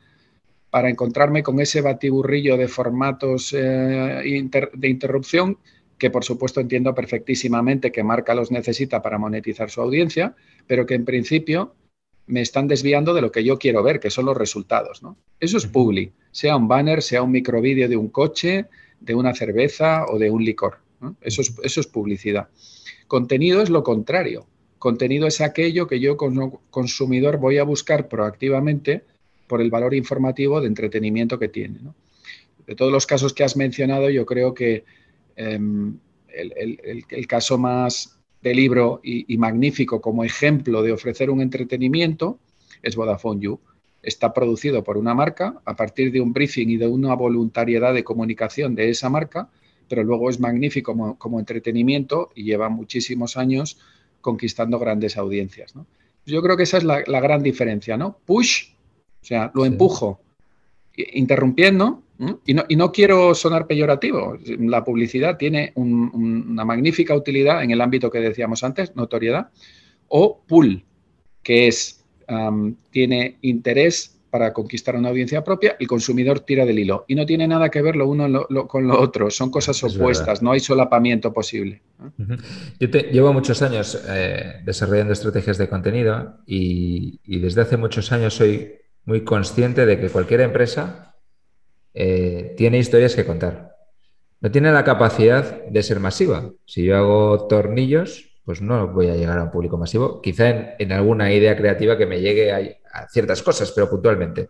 para 0.72 0.90
encontrarme 0.90 1.44
con 1.44 1.60
ese 1.60 1.82
batiburrillo 1.82 2.58
de 2.58 2.68
formatos 2.68 3.54
eh, 3.54 4.50
de 4.74 4.90
interrupción 4.90 5.58
que 6.02 6.10
por 6.10 6.24
supuesto 6.24 6.60
entiendo 6.60 6.96
perfectísimamente 6.96 7.92
que 7.92 8.02
Marca 8.02 8.34
los 8.34 8.50
necesita 8.50 9.04
para 9.04 9.20
monetizar 9.20 9.70
su 9.70 9.82
audiencia, 9.82 10.36
pero 10.66 10.88
que 10.88 10.96
en 10.96 11.06
principio 11.06 11.76
me 12.26 12.42
están 12.42 12.68
desviando 12.68 13.14
de 13.14 13.22
lo 13.22 13.32
que 13.32 13.44
yo 13.44 13.60
quiero 13.60 13.84
ver, 13.84 14.00
que 14.00 14.10
son 14.10 14.26
los 14.26 14.36
resultados. 14.36 15.04
Eso 15.40 15.58
es 15.58 15.68
publi, 15.68 16.12
sea 16.32 16.56
un 16.56 16.68
banner, 16.68 17.04
sea 17.04 17.22
un 17.22 17.30
microvídeo 17.30 17.88
de 17.88 17.98
un 17.98 18.10
coche, 18.10 18.66
de 19.00 19.14
una 19.14 19.36
cerveza 19.36 20.06
o 20.08 20.18
de 20.18 20.32
un 20.32 20.44
licor. 20.44 20.80
Eso, 21.22 21.42
es, 21.42 21.54
eso 21.62 21.82
es 21.82 21.86
publicidad. 21.86 22.50
Contenido 23.06 23.62
es 23.62 23.70
lo 23.70 23.84
contrario. 23.84 24.48
Contenido 24.80 25.28
es 25.28 25.40
aquello 25.40 25.86
que 25.86 26.00
yo 26.00 26.18
como 26.18 26.62
consumidor 26.72 27.38
voy 27.38 27.60
a 27.60 27.64
buscar 27.64 28.08
proactivamente 28.08 29.04
por 29.52 29.62
el 29.62 29.70
valor 29.70 29.94
informativo 29.94 30.62
de 30.62 30.68
entretenimiento 30.68 31.38
que 31.38 31.50
tiene. 31.50 31.80
De 32.66 32.74
todos 32.74 32.90
los 32.90 33.06
casos 33.06 33.34
que 33.34 33.44
has 33.44 33.58
mencionado, 33.58 34.10
yo 34.10 34.26
creo 34.26 34.54
que 34.54 34.86
em, 35.36 35.98
el, 36.30 37.28
caso 37.28 37.58
más 37.58 38.18
de 38.42 38.56
libro 38.56 39.02
y, 39.04 39.38
magnífico 39.38 40.00
como 40.00 40.24
ejemplo 40.24 40.82
de 40.84 40.94
ofrecer 40.94 41.30
un 41.30 41.42
entretenimiento 41.42 42.40
es 42.82 42.96
Vodafone 42.96 43.42
You. 43.42 43.60
Está 44.02 44.34
producido 44.34 44.86
por 44.86 44.96
una 44.98 45.14
marca 45.14 45.62
a 45.66 45.76
partir 45.76 46.14
de 46.14 46.22
un 46.22 46.32
briefing 46.32 46.70
y 46.70 46.78
de 46.78 46.88
una 46.88 47.14
voluntariedad 47.14 47.94
de 47.94 48.06
comunicación 48.06 48.74
de 48.74 48.90
esa 48.90 49.10
marca, 49.10 49.50
pero 49.90 50.02
luego 50.06 50.30
es 50.30 50.40
magnífico 50.40 51.18
como, 51.18 51.40
entretenimiento 51.40 52.32
y 52.36 52.46
lleva 52.46 52.70
muchísimos 52.70 53.36
años 53.36 53.80
conquistando 54.22 54.80
grandes 54.80 55.18
audiencias. 55.18 55.74
Yo 56.26 56.42
creo 56.42 56.56
que 56.56 56.64
esa 56.64 56.78
es 56.78 56.86
la, 56.86 57.02
gran 57.02 57.44
diferencia, 57.44 57.98
¿no? 57.98 58.18
Push, 58.26 58.72
o 59.22 59.26
sea, 59.26 59.52
lo 59.54 59.66
empujo, 59.66 60.20
interrumpiendo, 60.96 62.04
y 62.46 62.54
no, 62.54 62.66
y 62.68 62.76
no, 62.76 62.92
quiero 62.92 63.34
sonar 63.34 63.66
peyorativo. 63.66 64.38
La 64.60 64.84
publicidad 64.84 65.38
tiene 65.38 65.72
una 65.76 66.66
magnífica 66.66 67.16
utilidad 67.16 67.64
en 67.64 67.72
el 67.72 67.82
ámbito 67.82 68.12
que 68.12 68.20
decíamos 68.20 68.64
antes, 68.64 68.96
notoriedad, 68.96 69.50
o 70.08 70.42
pull, 70.48 70.84
que 71.42 71.68
es, 71.68 72.04
tiene 72.92 73.38
interés 73.42 74.18
para 74.30 74.54
conquistar 74.54 74.96
una 74.96 75.10
audiencia 75.10 75.44
propia, 75.44 75.76
el 75.78 75.88
consumidor 75.88 76.40
tira 76.40 76.66
del 76.66 76.80
hilo. 76.80 77.04
Y 77.08 77.16
no 77.16 77.26
tiene 77.26 77.48
nada 77.48 77.70
que 77.70 77.82
ver 77.82 77.98
lo 77.98 78.08
uno 78.08 78.48
con 78.68 78.88
lo 78.88 79.00
otro, 79.00 79.30
son 79.30 79.52
cosas 79.52 79.84
opuestas, 79.84 80.42
no 80.42 80.52
hay 80.52 80.62
solapamiento 80.62 81.34
posible. 81.34 81.82
Yo 82.80 82.88
llevo 82.88 83.34
muchos 83.34 83.62
años 83.62 84.02
eh, 84.08 84.62
desarrollando 84.64 85.12
estrategias 85.12 85.58
de 85.58 85.68
contenido 85.68 86.38
y, 86.46 87.20
y 87.26 87.40
desde 87.40 87.62
hace 87.62 87.76
muchos 87.76 88.12
años 88.14 88.34
soy 88.36 88.81
muy 89.06 89.24
consciente 89.24 89.86
de 89.86 90.00
que 90.00 90.10
cualquier 90.10 90.42
empresa 90.42 91.16
eh, 91.94 92.54
tiene 92.58 92.78
historias 92.78 93.16
que 93.16 93.26
contar. 93.26 93.76
No 94.40 94.50
tiene 94.50 94.72
la 94.72 94.84
capacidad 94.84 95.64
de 95.66 95.84
ser 95.84 96.00
masiva. 96.00 96.52
Si 96.66 96.84
yo 96.84 96.98
hago 96.98 97.48
tornillos, 97.48 98.32
pues 98.44 98.62
no 98.62 98.88
voy 98.88 99.08
a 99.08 99.16
llegar 99.16 99.38
a 99.38 99.44
un 99.44 99.52
público 99.52 99.78
masivo. 99.78 100.22
Quizá 100.22 100.76
en, 100.78 100.92
alguna 100.92 101.32
idea 101.32 101.56
creativa 101.56 101.98
que 101.98 102.08
me 102.08 102.22
llegue 102.22 102.52
a, 102.52 103.08
ciertas 103.10 103.44
cosas, 103.44 103.72
pero 103.72 103.90
puntualmente. 103.90 104.50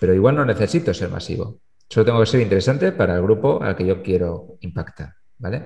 Pero 0.00 0.14
igual 0.14 0.34
no 0.34 0.44
necesito 0.44 0.92
ser 0.92 1.10
masivo. 1.10 1.60
Solo 1.88 2.06
tengo 2.06 2.20
que 2.20 2.26
ser 2.26 2.40
interesante 2.40 2.92
para 2.92 3.14
el 3.14 3.22
grupo 3.22 3.62
al 3.62 3.76
que 3.76 3.86
yo 3.86 4.02
quiero 4.02 4.56
impactar. 4.60 5.14
¿vale? 5.38 5.64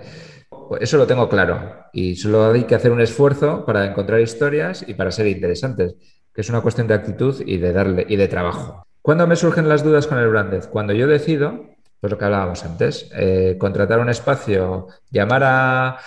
Eso 0.81 0.97
lo 0.99 1.07
tengo 1.07 1.29
claro. 1.29 1.87
Y 1.93 2.17
solo 2.17 2.51
hay 2.51 2.65
que 2.65 2.75
hacer 2.75 2.93
un 2.93 3.01
esfuerzo 3.01 3.65
para 3.65 3.87
encontrar 3.87 4.21
historias 4.21 4.85
y 4.87 4.95
para 4.95 5.11
ser 5.11 5.27
interesantes, 5.27 5.97
que 6.35 6.41
es 6.41 6.49
una 6.51 6.61
cuestión 6.61 6.87
de 6.89 6.95
actitud 6.95 7.43
y 7.47 7.59
de 7.59 7.73
darle 7.73 8.05
y 8.09 8.17
de 8.17 8.29
trabajo. 8.29 8.85
¿Cuándo 9.01 9.27
me 9.27 9.37
surgen 9.37 9.69
las 9.69 9.85
dudas 9.85 10.07
con 10.07 10.19
el 10.19 10.29
branded? 10.29 10.65
Cuando 10.71 10.93
yo 10.93 11.07
decido, 11.07 11.67
pues 12.01 12.11
lo 12.11 12.19
que 12.19 12.25
hablábamos 12.25 12.65
antes, 12.65 13.11
eh, 13.15 13.57
contratar 13.59 14.01
un 14.01 14.09
espacio, 14.09 14.89
llamar 15.11 15.43
a, 15.45 15.99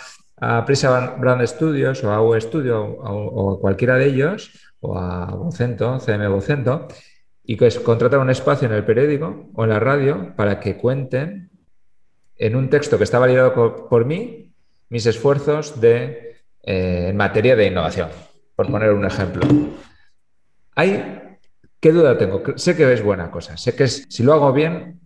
Prisa 0.67 1.15
Brand 1.17 1.43
Studios 1.47 2.03
o 2.03 2.11
a 2.11 2.21
UE 2.21 2.39
Studio 2.39 2.83
o, 2.83 3.55
a 3.55 3.59
cualquiera 3.59 3.95
de 3.95 4.05
ellos, 4.05 4.51
o 4.81 4.95
a 4.95 5.25
Vocento, 5.25 5.99
CM 5.99 6.27
Vocento, 6.27 6.87
y 7.43 7.57
contratar 7.57 8.19
un 8.19 8.29
espacio 8.29 8.67
en 8.67 8.75
el 8.75 8.85
periódico 8.85 9.49
o 9.55 9.63
en 9.63 9.71
la 9.71 9.79
radio 9.79 10.35
para 10.35 10.59
que 10.59 10.77
cuenten 10.77 11.49
en 12.35 12.55
un 12.55 12.69
texto 12.69 12.99
que 12.99 13.03
está 13.03 13.17
validado 13.17 13.87
por, 13.89 14.05
mí 14.05 14.53
mis 14.89 15.05
esfuerzos 15.07 15.81
de, 15.81 16.41
eh, 16.61 17.07
en 17.09 17.17
materia 17.17 17.55
de 17.55 17.65
innovación, 17.65 18.09
por 18.55 18.69
poner 18.69 18.91
un 18.91 19.05
ejemplo. 19.05 19.41
Hay 20.77 21.17
¿Qué 21.79 21.91
duda 21.91 22.17
tengo? 22.17 22.41
Sé 22.55 22.75
que 22.75 22.91
es 22.91 23.03
buena 23.03 23.29
cosa, 23.29 23.55
sé 23.55 23.75
que 23.75 23.87
si 23.87 24.23
lo 24.23 24.33
hago 24.33 24.51
bien, 24.51 24.99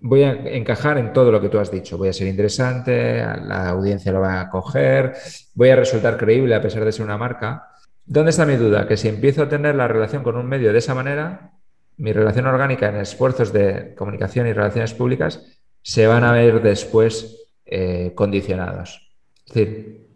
voy 0.00 0.22
a 0.22 0.32
encajar 0.32 0.96
en 0.96 1.12
todo 1.12 1.30
lo 1.30 1.40
que 1.40 1.50
tú 1.50 1.58
has 1.58 1.70
dicho. 1.70 1.98
Voy 1.98 2.08
a 2.08 2.12
ser 2.12 2.28
interesante, 2.28 3.18
la 3.18 3.68
audiencia 3.68 4.10
lo 4.12 4.20
va 4.20 4.40
a 4.40 4.48
coger, 4.48 5.14
voy 5.54 5.68
a 5.68 5.76
resultar 5.76 6.16
creíble 6.16 6.54
a 6.54 6.62
pesar 6.62 6.84
de 6.84 6.92
ser 6.92 7.04
una 7.04 7.18
marca. 7.18 7.68
¿Dónde 8.06 8.30
está 8.30 8.46
mi 8.46 8.56
duda? 8.56 8.88
Que 8.88 8.96
si 8.96 9.08
empiezo 9.08 9.42
a 9.42 9.48
tener 9.48 9.74
la 9.74 9.86
relación 9.86 10.22
con 10.22 10.36
un 10.36 10.46
medio 10.46 10.72
de 10.72 10.78
esa 10.78 10.94
manera, 10.94 11.52
mi 11.98 12.12
relación 12.12 12.46
orgánica 12.46 12.88
en 12.88 12.96
esfuerzos 12.96 13.52
de 13.52 13.94
comunicación 13.96 14.46
y 14.46 14.54
relaciones 14.54 14.94
públicas 14.94 15.44
se 15.82 16.06
van 16.06 16.24
a 16.24 16.32
ver 16.32 16.62
después 16.62 17.48
eh, 17.66 18.12
condicionados. 18.14 19.12
Es 19.46 19.54
decir, 19.54 20.08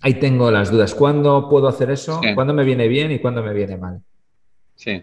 ahí 0.00 0.14
tengo 0.14 0.50
las 0.52 0.70
dudas. 0.70 0.94
¿Cuándo 0.94 1.48
puedo 1.48 1.66
hacer 1.66 1.90
eso? 1.90 2.20
¿Cuándo 2.34 2.54
me 2.54 2.64
viene 2.64 2.86
bien 2.86 3.10
y 3.10 3.18
cuándo 3.18 3.42
me 3.42 3.52
viene 3.52 3.76
mal? 3.76 4.02
Sí. 4.80 5.02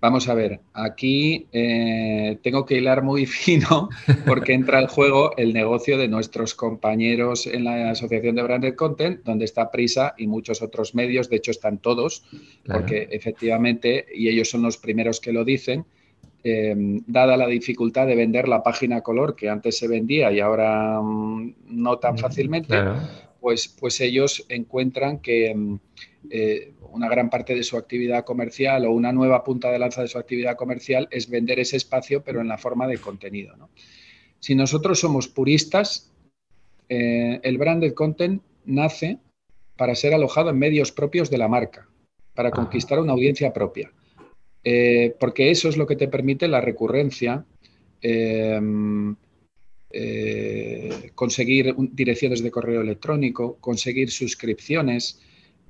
Vamos 0.00 0.28
a 0.28 0.34
ver, 0.34 0.60
aquí 0.74 1.46
eh, 1.52 2.38
tengo 2.42 2.64
que 2.66 2.76
hilar 2.76 3.02
muy 3.02 3.26
fino 3.26 3.88
porque 4.26 4.52
entra 4.52 4.80
el 4.80 4.88
juego 4.88 5.36
el 5.36 5.52
negocio 5.52 5.96
de 5.98 6.08
nuestros 6.08 6.54
compañeros 6.54 7.46
en 7.46 7.62
la 7.62 7.90
Asociación 7.90 8.34
de 8.34 8.42
Branded 8.42 8.74
Content, 8.74 9.24
donde 9.24 9.44
está 9.44 9.70
Prisa 9.70 10.14
y 10.18 10.26
muchos 10.26 10.62
otros 10.62 10.96
medios, 10.96 11.30
de 11.30 11.36
hecho 11.36 11.52
están 11.52 11.78
todos, 11.78 12.24
porque 12.64 13.08
efectivamente, 13.10 14.06
y 14.12 14.28
ellos 14.28 14.50
son 14.50 14.62
los 14.62 14.78
primeros 14.78 15.20
que 15.20 15.32
lo 15.32 15.44
dicen, 15.44 15.84
em, 16.42 17.00
dada 17.06 17.36
la 17.36 17.46
dificultad 17.46 18.08
de 18.08 18.16
vender 18.16 18.48
la 18.48 18.64
página 18.64 19.00
color 19.00 19.36
que 19.36 19.48
antes 19.48 19.78
se 19.78 19.86
vendía 19.86 20.32
y 20.32 20.40
ahora 20.40 21.00
mm, 21.00 21.54
no 21.68 21.98
tan 21.98 22.18
fácilmente, 22.18 22.76
pues, 23.40 23.68
pues 23.68 24.00
ellos 24.00 24.44
encuentran 24.48 25.20
que... 25.20 25.50
Em, 25.50 25.78
eh, 26.30 26.74
una 26.90 27.08
gran 27.08 27.30
parte 27.30 27.54
de 27.54 27.62
su 27.62 27.76
actividad 27.76 28.24
comercial 28.24 28.84
o 28.84 28.90
una 28.90 29.12
nueva 29.12 29.44
punta 29.44 29.70
de 29.70 29.78
lanza 29.78 30.02
de 30.02 30.08
su 30.08 30.18
actividad 30.18 30.56
comercial 30.56 31.06
es 31.10 31.28
vender 31.28 31.60
ese 31.60 31.76
espacio, 31.76 32.22
pero 32.22 32.40
en 32.40 32.48
la 32.48 32.58
forma 32.58 32.86
de 32.86 32.98
contenido. 32.98 33.54
Si 34.40 34.54
nosotros 34.54 34.98
somos 34.98 35.28
puristas, 35.28 36.12
eh, 36.88 37.40
el 37.42 37.58
branded 37.58 37.94
content 37.94 38.42
nace 38.64 39.18
para 39.76 39.94
ser 39.94 40.14
alojado 40.14 40.50
en 40.50 40.58
medios 40.58 40.92
propios 40.92 41.30
de 41.30 41.38
la 41.38 41.48
marca, 41.48 41.88
para 42.34 42.50
conquistar 42.50 42.98
una 42.98 43.12
audiencia 43.12 43.52
propia. 43.52 43.92
Eh, 44.64 45.14
porque 45.20 45.50
eso 45.50 45.68
es 45.68 45.76
lo 45.76 45.86
que 45.86 45.96
te 45.96 46.08
permite 46.08 46.48
la 46.48 46.60
recurrencia, 46.60 47.44
eh, 49.90 51.12
conseguir 51.14 51.74
direcciones 51.92 52.42
de 52.42 52.50
correo 52.50 52.82
electrónico, 52.82 53.56
conseguir 53.60 54.10
suscripciones, 54.10 55.20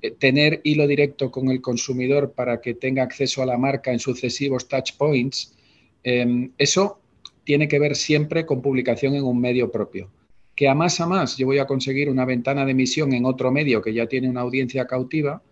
eh, 0.02 0.10
tener 0.10 0.60
hilo 0.64 0.87
directo 0.87 1.30
con 1.30 1.50
el 1.50 1.60
consumidor 1.60 2.32
para 2.32 2.60
que 2.60 2.75
tenga 2.75 3.04
acceso 3.04 3.42
a 3.42 3.46
la 3.46 3.56
marca 3.56 3.92
en 3.92 4.00
sucesivos 4.00 4.66
touch 4.66 4.96
points, 4.96 5.54
em, 6.02 6.50
eso 6.58 7.00
tiene 7.44 7.68
que 7.68 7.78
ver 7.78 7.96
siempre 7.96 8.44
con 8.44 8.60
publicación 8.60 9.14
en 9.14 9.25
un 9.25 9.40
medio 9.40 9.70
propio. 9.70 10.10
Que 10.54 10.68
a 10.68 10.75
más 10.75 11.00
a 11.00 11.06
más 11.06 11.37
yo 11.37 11.46
voy 11.46 11.58
a 11.58 11.66
conseguir 11.66 12.10
una 12.10 12.25
ventana 12.25 12.64
de 12.64 12.72
emisión 12.72 13.12
en 13.12 13.25
otro 13.25 13.52
medio 13.52 13.80
que 13.80 13.94
ya 13.94 14.06
tiene 14.06 14.28
una 14.28 14.40
audiencia 14.40 14.87
cautiva, 14.87 15.42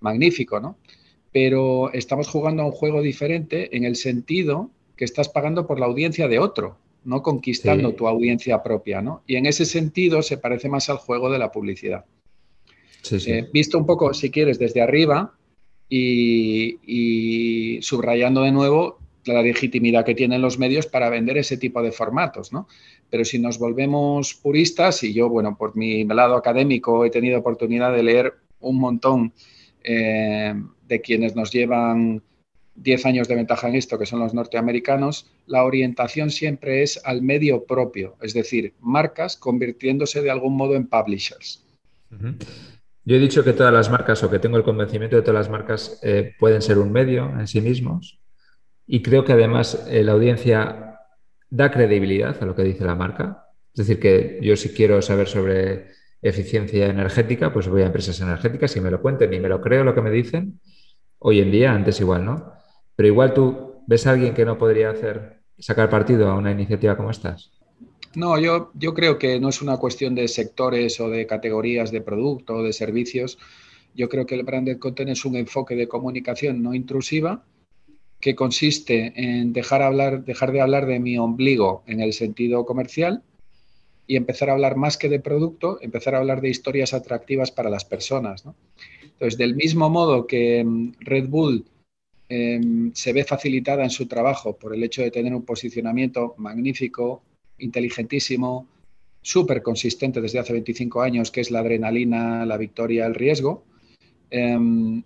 magnífico, 0.00 0.60
¿no? 0.60 0.78
Pero 1.32 1.92
estamos 1.92 2.28
jugando 2.28 2.62
a 2.62 2.66
un 2.66 2.72
juego 2.72 3.02
diferente 3.02 3.76
en 3.76 3.84
el 3.84 3.96
sentido 3.96 4.70
que 4.96 5.04
estás 5.04 5.28
pagando 5.28 5.66
por 5.66 5.78
la 5.78 5.86
audiencia 5.86 6.28
de 6.28 6.38
otro, 6.38 6.78
no 7.06 7.22
conquistando 7.22 7.94
tu 7.94 8.08
audiencia 8.08 8.62
propia, 8.62 9.00
¿no? 9.00 9.22
Y 9.26 9.36
en 9.36 9.46
ese 9.46 9.64
sentido 9.64 10.22
se 10.22 10.38
parece 10.38 10.68
más 10.68 10.90
al 10.90 10.98
juego 10.98 11.30
de 11.30 11.38
la 11.38 11.52
publicidad. 11.52 12.04
Eh, 13.10 13.48
visto 13.52 13.78
un 13.78 13.86
poco, 13.86 14.12
si 14.12 14.30
quieres, 14.30 14.58
desde 14.58 14.82
arriba 14.82 15.32
y, 15.88 17.78
subrayando 17.80 18.42
de 18.42 18.50
nuevo 18.50 18.98
la 19.24 19.42
legitimidad 19.42 20.04
que 20.04 20.16
tienen 20.16 20.42
los 20.42 20.58
medios 20.58 20.86
para 20.86 21.08
vender 21.08 21.38
ese 21.38 21.56
tipo 21.56 21.80
de 21.82 21.92
formatos, 21.92 22.52
¿no? 22.52 22.66
Pero 23.08 23.24
si 23.24 23.38
nos 23.38 23.58
volvemos 23.58 24.34
puristas, 24.34 25.02
y 25.04 25.12
yo, 25.12 25.28
bueno, 25.28 25.56
por 25.56 25.76
mi 25.76 26.04
lado 26.04 26.36
académico 26.36 27.04
he 27.04 27.10
tenido 27.10 27.38
oportunidad 27.38 27.94
de 27.94 28.02
leer 28.02 28.34
un 28.60 28.78
montón 28.78 29.32
eh, 29.82 30.54
de 30.88 31.00
quienes 31.00 31.36
nos 31.36 31.52
llevan 31.52 32.22
10 32.76 33.06
años 33.06 33.28
de 33.28 33.34
ventaja 33.34 33.68
en 33.68 33.74
esto, 33.74 33.98
que 33.98 34.06
son 34.06 34.20
los 34.20 34.34
norteamericanos, 34.34 35.30
la 35.46 35.64
orientación 35.64 36.30
siempre 36.30 36.82
es 36.82 37.00
al 37.04 37.22
medio 37.22 37.64
propio, 37.64 38.16
es 38.22 38.34
decir, 38.34 38.74
marcas 38.80 39.36
convirtiéndose 39.36 40.22
de 40.22 40.30
algún 40.30 40.56
modo 40.56 40.74
en 40.74 40.86
publishers. 40.86 41.64
Yo 43.04 43.16
he 43.16 43.20
dicho 43.20 43.44
que 43.44 43.52
todas 43.52 43.72
las 43.72 43.90
marcas, 43.90 44.22
o 44.22 44.30
que 44.30 44.38
tengo 44.38 44.56
el 44.56 44.64
convencimiento 44.64 45.16
de 45.16 45.22
todas 45.22 45.46
las 45.46 45.50
marcas, 45.50 46.00
eh, 46.02 46.34
pueden 46.38 46.60
ser 46.60 46.78
un 46.78 46.92
medio 46.92 47.30
en 47.38 47.46
sí 47.46 47.60
mismos. 47.60 48.18
Y 48.86 49.02
creo 49.02 49.24
que 49.24 49.32
además 49.32 49.86
eh, 49.88 50.02
la 50.02 50.12
audiencia 50.12 51.00
da 51.50 51.70
credibilidad 51.70 52.36
a 52.42 52.46
lo 52.46 52.54
que 52.54 52.62
dice 52.62 52.84
la 52.84 52.94
marca. 52.94 53.46
Es 53.72 53.86
decir, 53.86 54.00
que 54.00 54.38
yo 54.42 54.56
si 54.56 54.70
quiero 54.70 55.00
saber 55.02 55.28
sobre 55.28 55.88
eficiencia 56.22 56.86
energética, 56.86 57.52
pues 57.52 57.68
voy 57.68 57.82
a 57.82 57.86
empresas 57.86 58.20
energéticas 58.20 58.74
y 58.76 58.80
me 58.80 58.90
lo 58.90 59.00
cuenten 59.00 59.32
y 59.32 59.40
me 59.40 59.48
lo 59.48 59.60
creo 59.60 59.84
lo 59.84 59.94
que 59.94 60.02
me 60.02 60.10
dicen. 60.10 60.60
Hoy 61.18 61.40
en 61.40 61.50
día, 61.50 61.72
antes 61.72 62.00
igual, 62.00 62.24
¿no? 62.24 62.52
Pero 62.96 63.08
igual 63.08 63.34
tú 63.34 63.74
ves 63.86 64.06
a 64.06 64.12
alguien 64.12 64.34
que 64.34 64.44
no 64.44 64.58
podría 64.58 64.90
hacer, 64.90 65.40
sacar 65.58 65.88
partido 65.88 66.28
a 66.28 66.34
una 66.34 66.50
iniciativa 66.50 66.96
como 66.96 67.10
estas. 67.10 67.52
No, 68.14 68.38
yo, 68.38 68.70
yo 68.74 68.94
creo 68.94 69.18
que 69.18 69.38
no 69.38 69.50
es 69.50 69.60
una 69.60 69.76
cuestión 69.76 70.14
de 70.14 70.26
sectores 70.28 70.98
o 71.00 71.10
de 71.10 71.26
categorías 71.26 71.90
de 71.90 72.00
producto 72.00 72.54
o 72.56 72.62
de 72.62 72.72
servicios. 72.72 73.38
Yo 73.94 74.08
creo 74.08 74.24
que 74.24 74.34
el 74.34 74.42
branded 74.42 74.78
content 74.78 75.10
es 75.10 75.24
un 75.26 75.36
enfoque 75.36 75.76
de 75.76 75.86
comunicación 75.86 76.62
no 76.62 76.74
intrusiva 76.74 77.44
que 78.20 78.34
consiste 78.34 79.12
en 79.14 79.52
dejar, 79.52 79.82
hablar, 79.82 80.24
dejar 80.24 80.52
de 80.52 80.62
hablar 80.62 80.86
de 80.86 80.98
mi 80.98 81.18
ombligo 81.18 81.82
en 81.86 82.00
el 82.00 82.14
sentido 82.14 82.64
comercial 82.64 83.22
y 84.06 84.16
empezar 84.16 84.48
a 84.48 84.52
hablar 84.52 84.76
más 84.76 84.96
que 84.96 85.08
de 85.08 85.20
producto, 85.20 85.78
empezar 85.82 86.14
a 86.14 86.18
hablar 86.18 86.40
de 86.40 86.48
historias 86.48 86.94
atractivas 86.94 87.50
para 87.50 87.68
las 87.68 87.84
personas. 87.84 88.44
Entonces, 89.02 89.36
del 89.36 89.54
mismo 89.54 89.90
modo 89.90 90.26
que 90.26 90.64
mm, 90.64 90.92
Red 91.00 91.28
Bull 91.28 91.66
em, 92.28 92.92
se 92.94 93.12
ve 93.12 93.24
facilitada 93.24 93.84
en 93.84 93.90
su 93.90 94.06
trabajo 94.06 94.56
por 94.56 94.74
el 94.74 94.82
hecho 94.82 95.02
de 95.02 95.10
tener 95.10 95.34
un 95.34 95.44
posicionamiento 95.44 96.34
magnífico, 96.38 97.22
inteligentísimo, 97.58 98.68
súper 99.22 99.62
consistente 99.62 100.20
desde 100.20 100.38
hace 100.38 100.52
25 100.52 101.02
años, 101.02 101.30
que 101.30 101.40
es 101.40 101.50
la 101.50 101.60
adrenalina, 101.60 102.46
la 102.46 102.56
victoria, 102.56 103.06
el 103.06 103.14
riesgo, 103.14 103.64
em, 104.30 105.02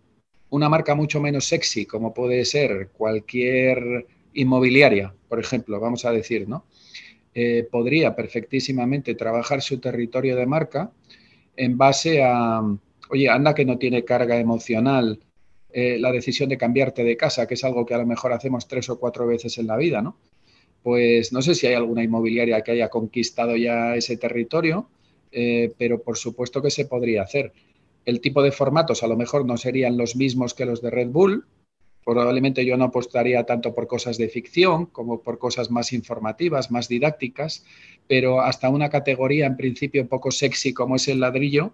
una 0.50 0.68
marca 0.68 0.94
mucho 0.94 1.20
menos 1.20 1.46
sexy, 1.46 1.86
como 1.86 2.12
puede 2.12 2.44
ser 2.44 2.90
cualquier 2.92 4.06
inmobiliaria, 4.34 5.14
por 5.28 5.40
ejemplo, 5.40 5.80
vamos 5.80 6.04
a 6.04 6.12
decir, 6.12 6.48
¿no? 6.48 6.64
Eh, 7.32 7.66
podría 7.70 8.16
perfectísimamente 8.16 9.14
trabajar 9.14 9.62
su 9.62 9.78
territorio 9.78 10.34
de 10.34 10.46
marca 10.46 10.90
en 11.56 11.78
base 11.78 12.22
a, 12.22 12.60
oye, 13.08 13.28
anda 13.28 13.54
que 13.54 13.64
no 13.64 13.78
tiene 13.78 14.04
carga 14.04 14.36
emocional 14.38 15.20
eh, 15.72 15.98
la 15.98 16.12
decisión 16.12 16.48
de 16.48 16.58
cambiarte 16.58 17.04
de 17.04 17.16
casa, 17.16 17.46
que 17.46 17.54
es 17.54 17.64
algo 17.64 17.86
que 17.86 17.94
a 17.94 17.98
lo 17.98 18.06
mejor 18.06 18.32
hacemos 18.32 18.68
tres 18.68 18.88
o 18.90 18.98
cuatro 18.98 19.26
veces 19.26 19.58
en 19.58 19.66
la 19.66 19.76
vida, 19.76 20.02
¿no? 20.02 20.16
Pues 20.82 21.32
no 21.32 21.42
sé 21.42 21.54
si 21.54 21.66
hay 21.66 21.74
alguna 21.74 22.02
inmobiliaria 22.02 22.62
que 22.62 22.72
haya 22.72 22.88
conquistado 22.88 23.56
ya 23.56 23.94
ese 23.96 24.16
territorio, 24.16 24.88
eh, 25.30 25.72
pero 25.78 26.02
por 26.02 26.16
supuesto 26.16 26.62
que 26.62 26.70
se 26.70 26.86
podría 26.86 27.22
hacer. 27.22 27.52
El 28.04 28.20
tipo 28.20 28.42
de 28.42 28.50
formatos 28.50 29.02
a 29.02 29.06
lo 29.06 29.16
mejor 29.16 29.44
no 29.44 29.56
serían 29.56 29.96
los 29.96 30.16
mismos 30.16 30.54
que 30.54 30.64
los 30.64 30.80
de 30.80 30.90
Red 30.90 31.08
Bull, 31.08 31.44
Probablemente 32.04 32.64
yo 32.64 32.76
no 32.76 32.84
apostaría 32.86 33.44
tanto 33.44 33.74
por 33.74 33.86
cosas 33.86 34.16
de 34.16 34.28
ficción 34.28 34.86
como 34.86 35.20
por 35.22 35.38
cosas 35.38 35.70
más 35.70 35.92
informativas, 35.92 36.70
más 36.70 36.88
didácticas, 36.88 37.64
pero 38.08 38.40
hasta 38.40 38.70
una 38.70 38.88
categoría 38.88 39.46
en 39.46 39.56
principio 39.56 40.02
un 40.02 40.08
poco 40.08 40.30
sexy 40.30 40.72
como 40.72 40.96
es 40.96 41.08
el 41.08 41.20
ladrillo, 41.20 41.72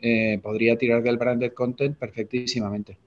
eh, 0.00 0.40
podría 0.42 0.76
tirar 0.76 1.02
del 1.02 1.18
branded 1.18 1.52
content 1.52 1.96
perfectísimamente. 1.96 2.98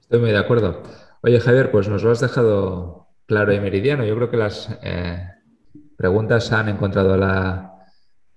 Estoy 0.00 0.20
muy 0.20 0.30
de 0.30 0.38
acuerdo. 0.38 0.82
Oye, 1.22 1.40
Javier, 1.40 1.70
pues 1.70 1.88
nos 1.88 2.02
lo 2.02 2.10
has 2.10 2.20
dejado 2.20 3.08
claro 3.26 3.52
y 3.52 3.60
meridiano. 3.60 4.04
Yo 4.04 4.14
creo 4.16 4.30
que 4.30 4.36
las 4.36 4.70
eh, 4.82 5.28
preguntas 5.96 6.52
han 6.52 6.68
encontrado 6.68 7.16
la, 7.16 7.72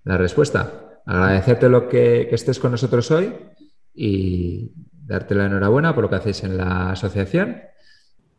respuesta. 0.03 1.01
Agradecerte 1.05 1.69
lo 1.69 1.87
que 1.87 2.33
estés 2.33 2.57
con 2.59 2.71
nosotros 2.71 3.11
hoy 3.11 3.35
y 3.93 4.71
darte 4.91 5.35
la 5.35 5.45
enhorabuena 5.45 5.93
por 5.93 6.03
lo 6.03 6.09
que 6.09 6.15
hacéis 6.15 6.43
en 6.43 6.57
la 6.57 6.91
asociación 6.91 7.61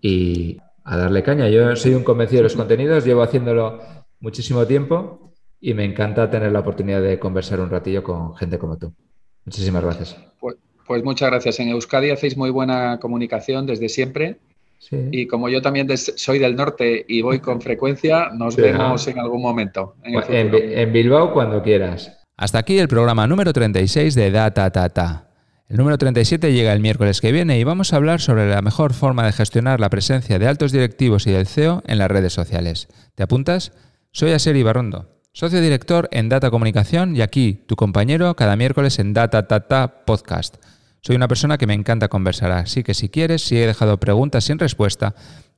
y 0.01 0.59
a 0.85 0.97
darle 0.97 1.23
caña. 1.23 1.49
Yo 1.49 1.77
soy 1.77 1.95
un 1.95 2.03
convencido 2.03 2.39
de 2.39 2.45
los 2.45 2.57
contenidos, 2.57 3.05
llevo 3.05 3.23
haciéndolo 3.23 3.81
muchísimo 4.19 4.67
tiempo 4.67 5.33
y 5.61 5.75
me 5.75 5.85
encanta 5.85 6.29
tener 6.31 6.51
la 6.51 6.61
oportunidad 6.61 7.03
de 7.03 7.21
conversar 7.21 7.61
un 7.61 7.71
ratillo 7.71 8.03
con 8.03 8.35
gente 8.35 8.59
como 8.59 8.77
tú. 8.79 8.93
Muchísimas 9.45 9.85
gracias. 9.85 10.17
Pues, 10.41 10.57
pues 10.91 11.05
muchas 11.05 11.31
gracias. 11.31 11.61
En 11.61 11.69
Euskadi 11.69 12.11
hacéis 12.11 12.37
muy 12.37 12.51
buena 12.51 12.99
comunicación 12.99 13.65
desde 13.65 13.89
siempre. 13.89 14.39
Y 15.13 15.29
como 15.29 15.49
yo 15.49 15.63
también 15.63 15.89
soy 15.97 16.41
del 16.41 16.57
norte 16.57 17.05
y 17.07 17.23
voy 17.23 17.39
con 17.39 17.61
frecuencia, 17.61 18.31
nos 18.35 18.57
vemos 18.57 19.07
en 19.07 19.21
algún 19.21 19.41
momento. 19.41 19.95
En, 20.03 20.53
en 20.53 20.93
Bilbao 20.93 21.33
cuando 21.33 21.63
quieras. 21.63 22.19
Hasta 22.37 22.59
aquí 22.59 22.81
el 22.81 22.89
programa 22.89 23.29
número 23.29 23.53
36 23.53 24.17
de 24.17 24.33
Data 24.33 24.69
Tata. 24.73 25.29
El 25.69 25.77
número 25.77 25.97
37 25.97 26.53
llega 26.53 26.73
el 26.73 26.81
miércoles 26.81 27.21
que 27.21 27.31
viene 27.31 27.61
y 27.61 27.63
vamos 27.63 27.93
a 27.93 27.97
hablar 27.97 28.21
sobre 28.21 28.51
la 28.51 28.61
mejor 28.61 28.93
forma 28.93 29.25
de 29.25 29.31
gestionar 29.31 29.79
la 29.79 29.91
presencia 29.91 30.41
de 30.41 30.49
altos 30.49 30.73
directivos 30.73 31.25
y 31.29 31.31
del 31.31 31.47
CEO 31.47 31.85
en 31.87 31.99
las 31.99 32.11
redes 32.11 32.33
sociales. 32.33 32.89
¿Te 33.15 33.23
apuntas? 33.23 33.71
Soy 34.11 34.33
Aseri 34.33 34.65
Barrondo, 34.65 35.21
socio 35.33 35.61
director 35.61 36.09
en 36.11 36.29
Data 36.29 36.51
Comunicación 36.51 37.15
y 37.15 37.21
aquí 37.21 37.63
tu 37.69 37.77
compañero 37.77 38.35
cada 38.35 38.57
miércoles 38.57 38.99
en 38.99 39.13
Data 39.13 39.47
Tata 39.47 40.05
Podcast. 40.05 40.57
Soy 41.03 41.17
una 41.17 41.29
persona 41.29 41.59
que 41.59 41.67
me 41.67 41.75
encanta 41.75 42.09
conversar, 42.09 42.53
así 42.53 42.83
que 42.83 42.95
si 42.95 43.09
quieres, 43.09 43.43
si 43.43 43.57
he 43.57 43.67
dejado 43.67 43.99
preguntas 43.99 44.45
sin 44.45 44.59
respuesta, 44.59 45.15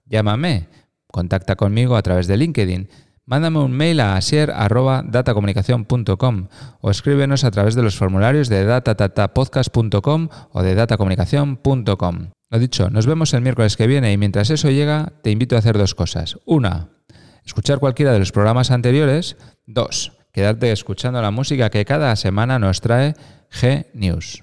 llámame, 0.07 0.69
contacta 1.07 1.57
conmigo 1.57 1.97
a 1.97 2.03
través 2.03 2.27
de 2.27 2.37
LinkedIn 2.37 2.89
Mándame 3.25 3.61
un 3.61 3.71
mail 3.73 4.01
a 4.01 4.17
asier.datacomunicación.com 4.17 6.49
o 6.81 6.91
escríbenos 6.91 7.45
a 7.45 7.53
través 7.53 7.77
de 7.77 7.83
los 7.83 7.97
formularios 7.97 8.49
de 8.49 8.65
datatatapodcast.com 8.65 10.29
o 10.51 10.63
de 10.63 10.75
datacomunicación.com. 10.75 12.31
Lo 12.51 12.59
dicho, 12.59 12.91
nos 12.91 13.07
vemos 13.07 13.33
el 13.33 13.43
miércoles 13.43 13.77
que 13.77 13.87
viene 13.87 14.13
y 14.13 14.19
mientras 14.19 14.51
eso 14.51 14.71
llega, 14.71 15.13
te 15.23 15.31
invito 15.31 15.55
a 15.55 15.61
hacer 15.61 15.79
dos 15.79 15.95
cosas. 15.95 16.37
Una, 16.45 16.89
escuchar 17.45 17.79
cualquiera 17.79 18.13
de 18.13 18.19
los 18.19 18.33
programas 18.33 18.73
anteriores. 18.73 19.37
Dos, 19.67 20.15
quedarte 20.33 20.73
escuchando 20.73 21.23
la 21.23 21.31
música 21.31 21.71
que 21.71 21.85
cada 21.85 22.17
semana 22.17 22.59
nos 22.59 22.81
trae 22.81 23.15
G 23.53 23.87
News. 23.95 24.43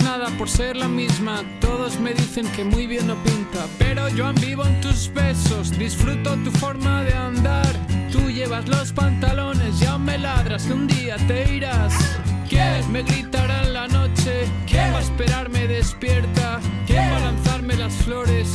Nada 0.00 0.28
por 0.38 0.48
ser 0.48 0.76
la 0.76 0.88
misma. 0.88 1.42
Todos 1.60 1.98
me 2.00 2.14
dicen 2.14 2.46
que 2.52 2.64
muy 2.64 2.86
bien 2.86 3.06
no 3.06 3.14
pinta. 3.22 3.66
Pero 3.78 4.08
yo 4.08 4.32
vivo 4.34 4.64
en 4.64 4.80
tus 4.80 5.12
besos. 5.12 5.76
Disfruto 5.78 6.34
tu 6.36 6.50
forma 6.52 7.02
de 7.04 7.12
andar. 7.12 7.72
Tú 8.10 8.30
llevas 8.30 8.66
los 8.68 8.92
pantalones, 8.92 9.78
ya 9.80 9.98
me 9.98 10.18
ladras 10.18 10.64
que 10.64 10.72
un 10.72 10.86
día 10.86 11.16
te 11.26 11.54
irás. 11.54 11.92
¿Quién 12.48 12.90
me 12.90 13.02
gritará 13.02 13.62
en 13.64 13.74
la 13.74 13.88
noche? 13.88 14.46
¿Quién 14.66 14.92
va 14.94 14.98
a 14.98 15.02
esperarme 15.02 15.66
despierta? 15.66 16.60
¿Quién 16.86 17.10
va 17.10 17.16
a 17.16 17.20
lanzarme 17.20 17.76
las 17.76 17.92
flores 17.92 18.50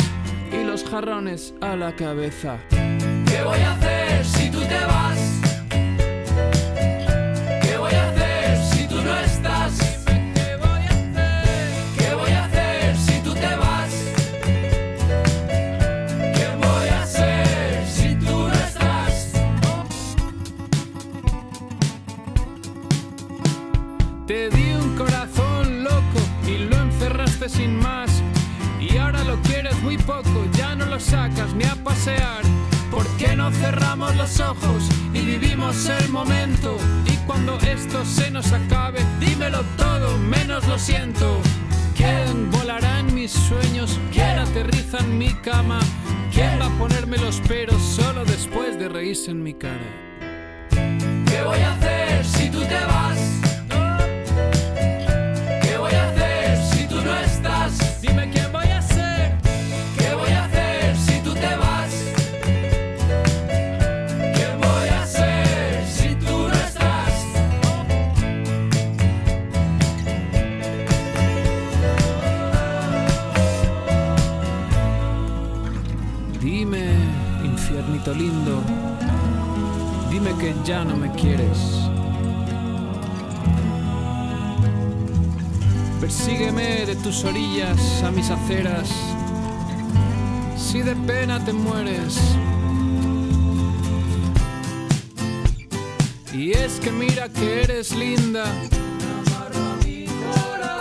y 0.51 0.63
los 0.63 0.83
jarrones 0.83 1.53
a 1.61 1.75
la 1.75 1.95
cabeza? 1.95 2.57
¿Qué 2.69 3.43
voy 3.43 3.59
a 3.59 3.73
hacer 3.73 4.25
si 4.25 4.49
tú 4.49 4.61
te 4.61 4.79
vas? 4.85 5.36
Sin 27.49 27.79
más 27.79 28.09
y 28.79 28.97
ahora 28.97 29.23
lo 29.23 29.41
quieres 29.41 29.81
muy 29.81 29.97
poco, 29.97 30.45
ya 30.53 30.75
no 30.75 30.85
lo 30.85 30.99
sacas 30.99 31.53
ni 31.53 31.63
a 31.63 31.75
pasear. 31.83 32.41
¿Por 32.91 33.05
qué 33.17 33.35
no 33.35 33.51
cerramos 33.51 34.15
los 34.15 34.39
ojos 34.39 34.89
y 35.13 35.19
vivimos 35.19 35.87
el 35.87 36.09
momento? 36.09 36.77
Y 37.05 37.15
cuando 37.25 37.57
esto 37.59 38.03
se 38.05 38.29
nos 38.31 38.51
acabe, 38.51 38.99
dímelo 39.19 39.61
todo, 39.77 40.17
menos 40.17 40.67
lo 40.67 40.77
siento. 40.77 41.39
¿Quién 41.95 42.51
volará 42.51 42.99
en 42.99 43.13
mis 43.13 43.31
sueños? 43.31 43.99
¿Quién 44.11 44.39
aterriza 44.39 44.99
en 44.99 45.17
mi 45.17 45.33
cama? 45.35 45.79
¿Quién 46.33 46.59
va 46.59 46.67
a 46.67 46.77
ponerme 46.77 47.17
los 47.17 47.39
peros 47.41 47.81
solo 47.81 48.25
después 48.25 48.77
de 48.77 48.89
reírse 48.89 49.31
en 49.31 49.41
mi 49.41 49.53
cara? 49.53 49.87
¿Qué 50.69 51.41
voy 51.45 51.59
a 51.59 51.73
hacer 51.73 52.25
si 52.25 52.49
tú 52.49 52.59
te 52.61 52.79
vas? 52.85 53.16
sígueme 86.17 86.85
de 86.85 86.95
tus 86.95 87.23
orillas 87.23 88.03
a 88.03 88.11
mis 88.11 88.29
aceras. 88.29 88.89
Si 90.57 90.81
de 90.81 90.95
pena 90.95 91.43
te 91.43 91.53
mueres. 91.53 92.17
Y 96.33 96.51
es 96.51 96.79
que 96.79 96.91
mira 96.91 97.29
que 97.29 97.63
eres 97.63 97.95
linda. 97.95 98.45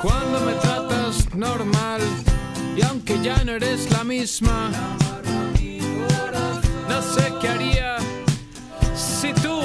Cuando 0.03 0.41
me 0.41 0.53
tratas 0.55 1.35
normal. 1.35 2.01
Y 2.77 2.83
aunque 2.83 3.21
ya 3.23 3.43
no 3.45 3.53
eres 3.53 3.91
la 3.91 4.05
misma. 4.05 4.71
No 6.89 7.03
sé 7.03 7.33
qué 7.41 7.49
haría 7.49 7.97
si 8.95 9.33
tú 9.35 9.61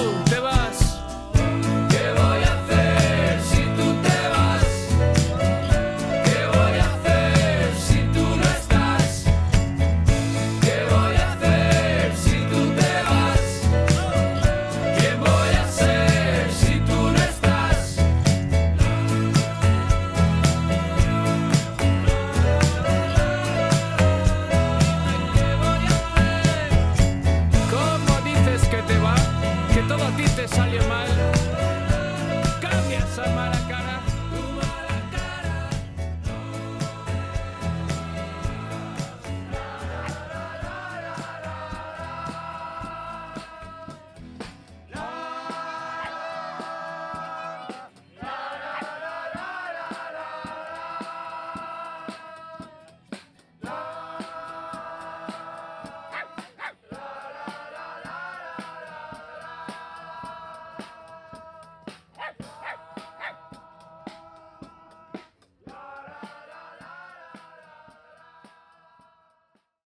My. 30.88 31.21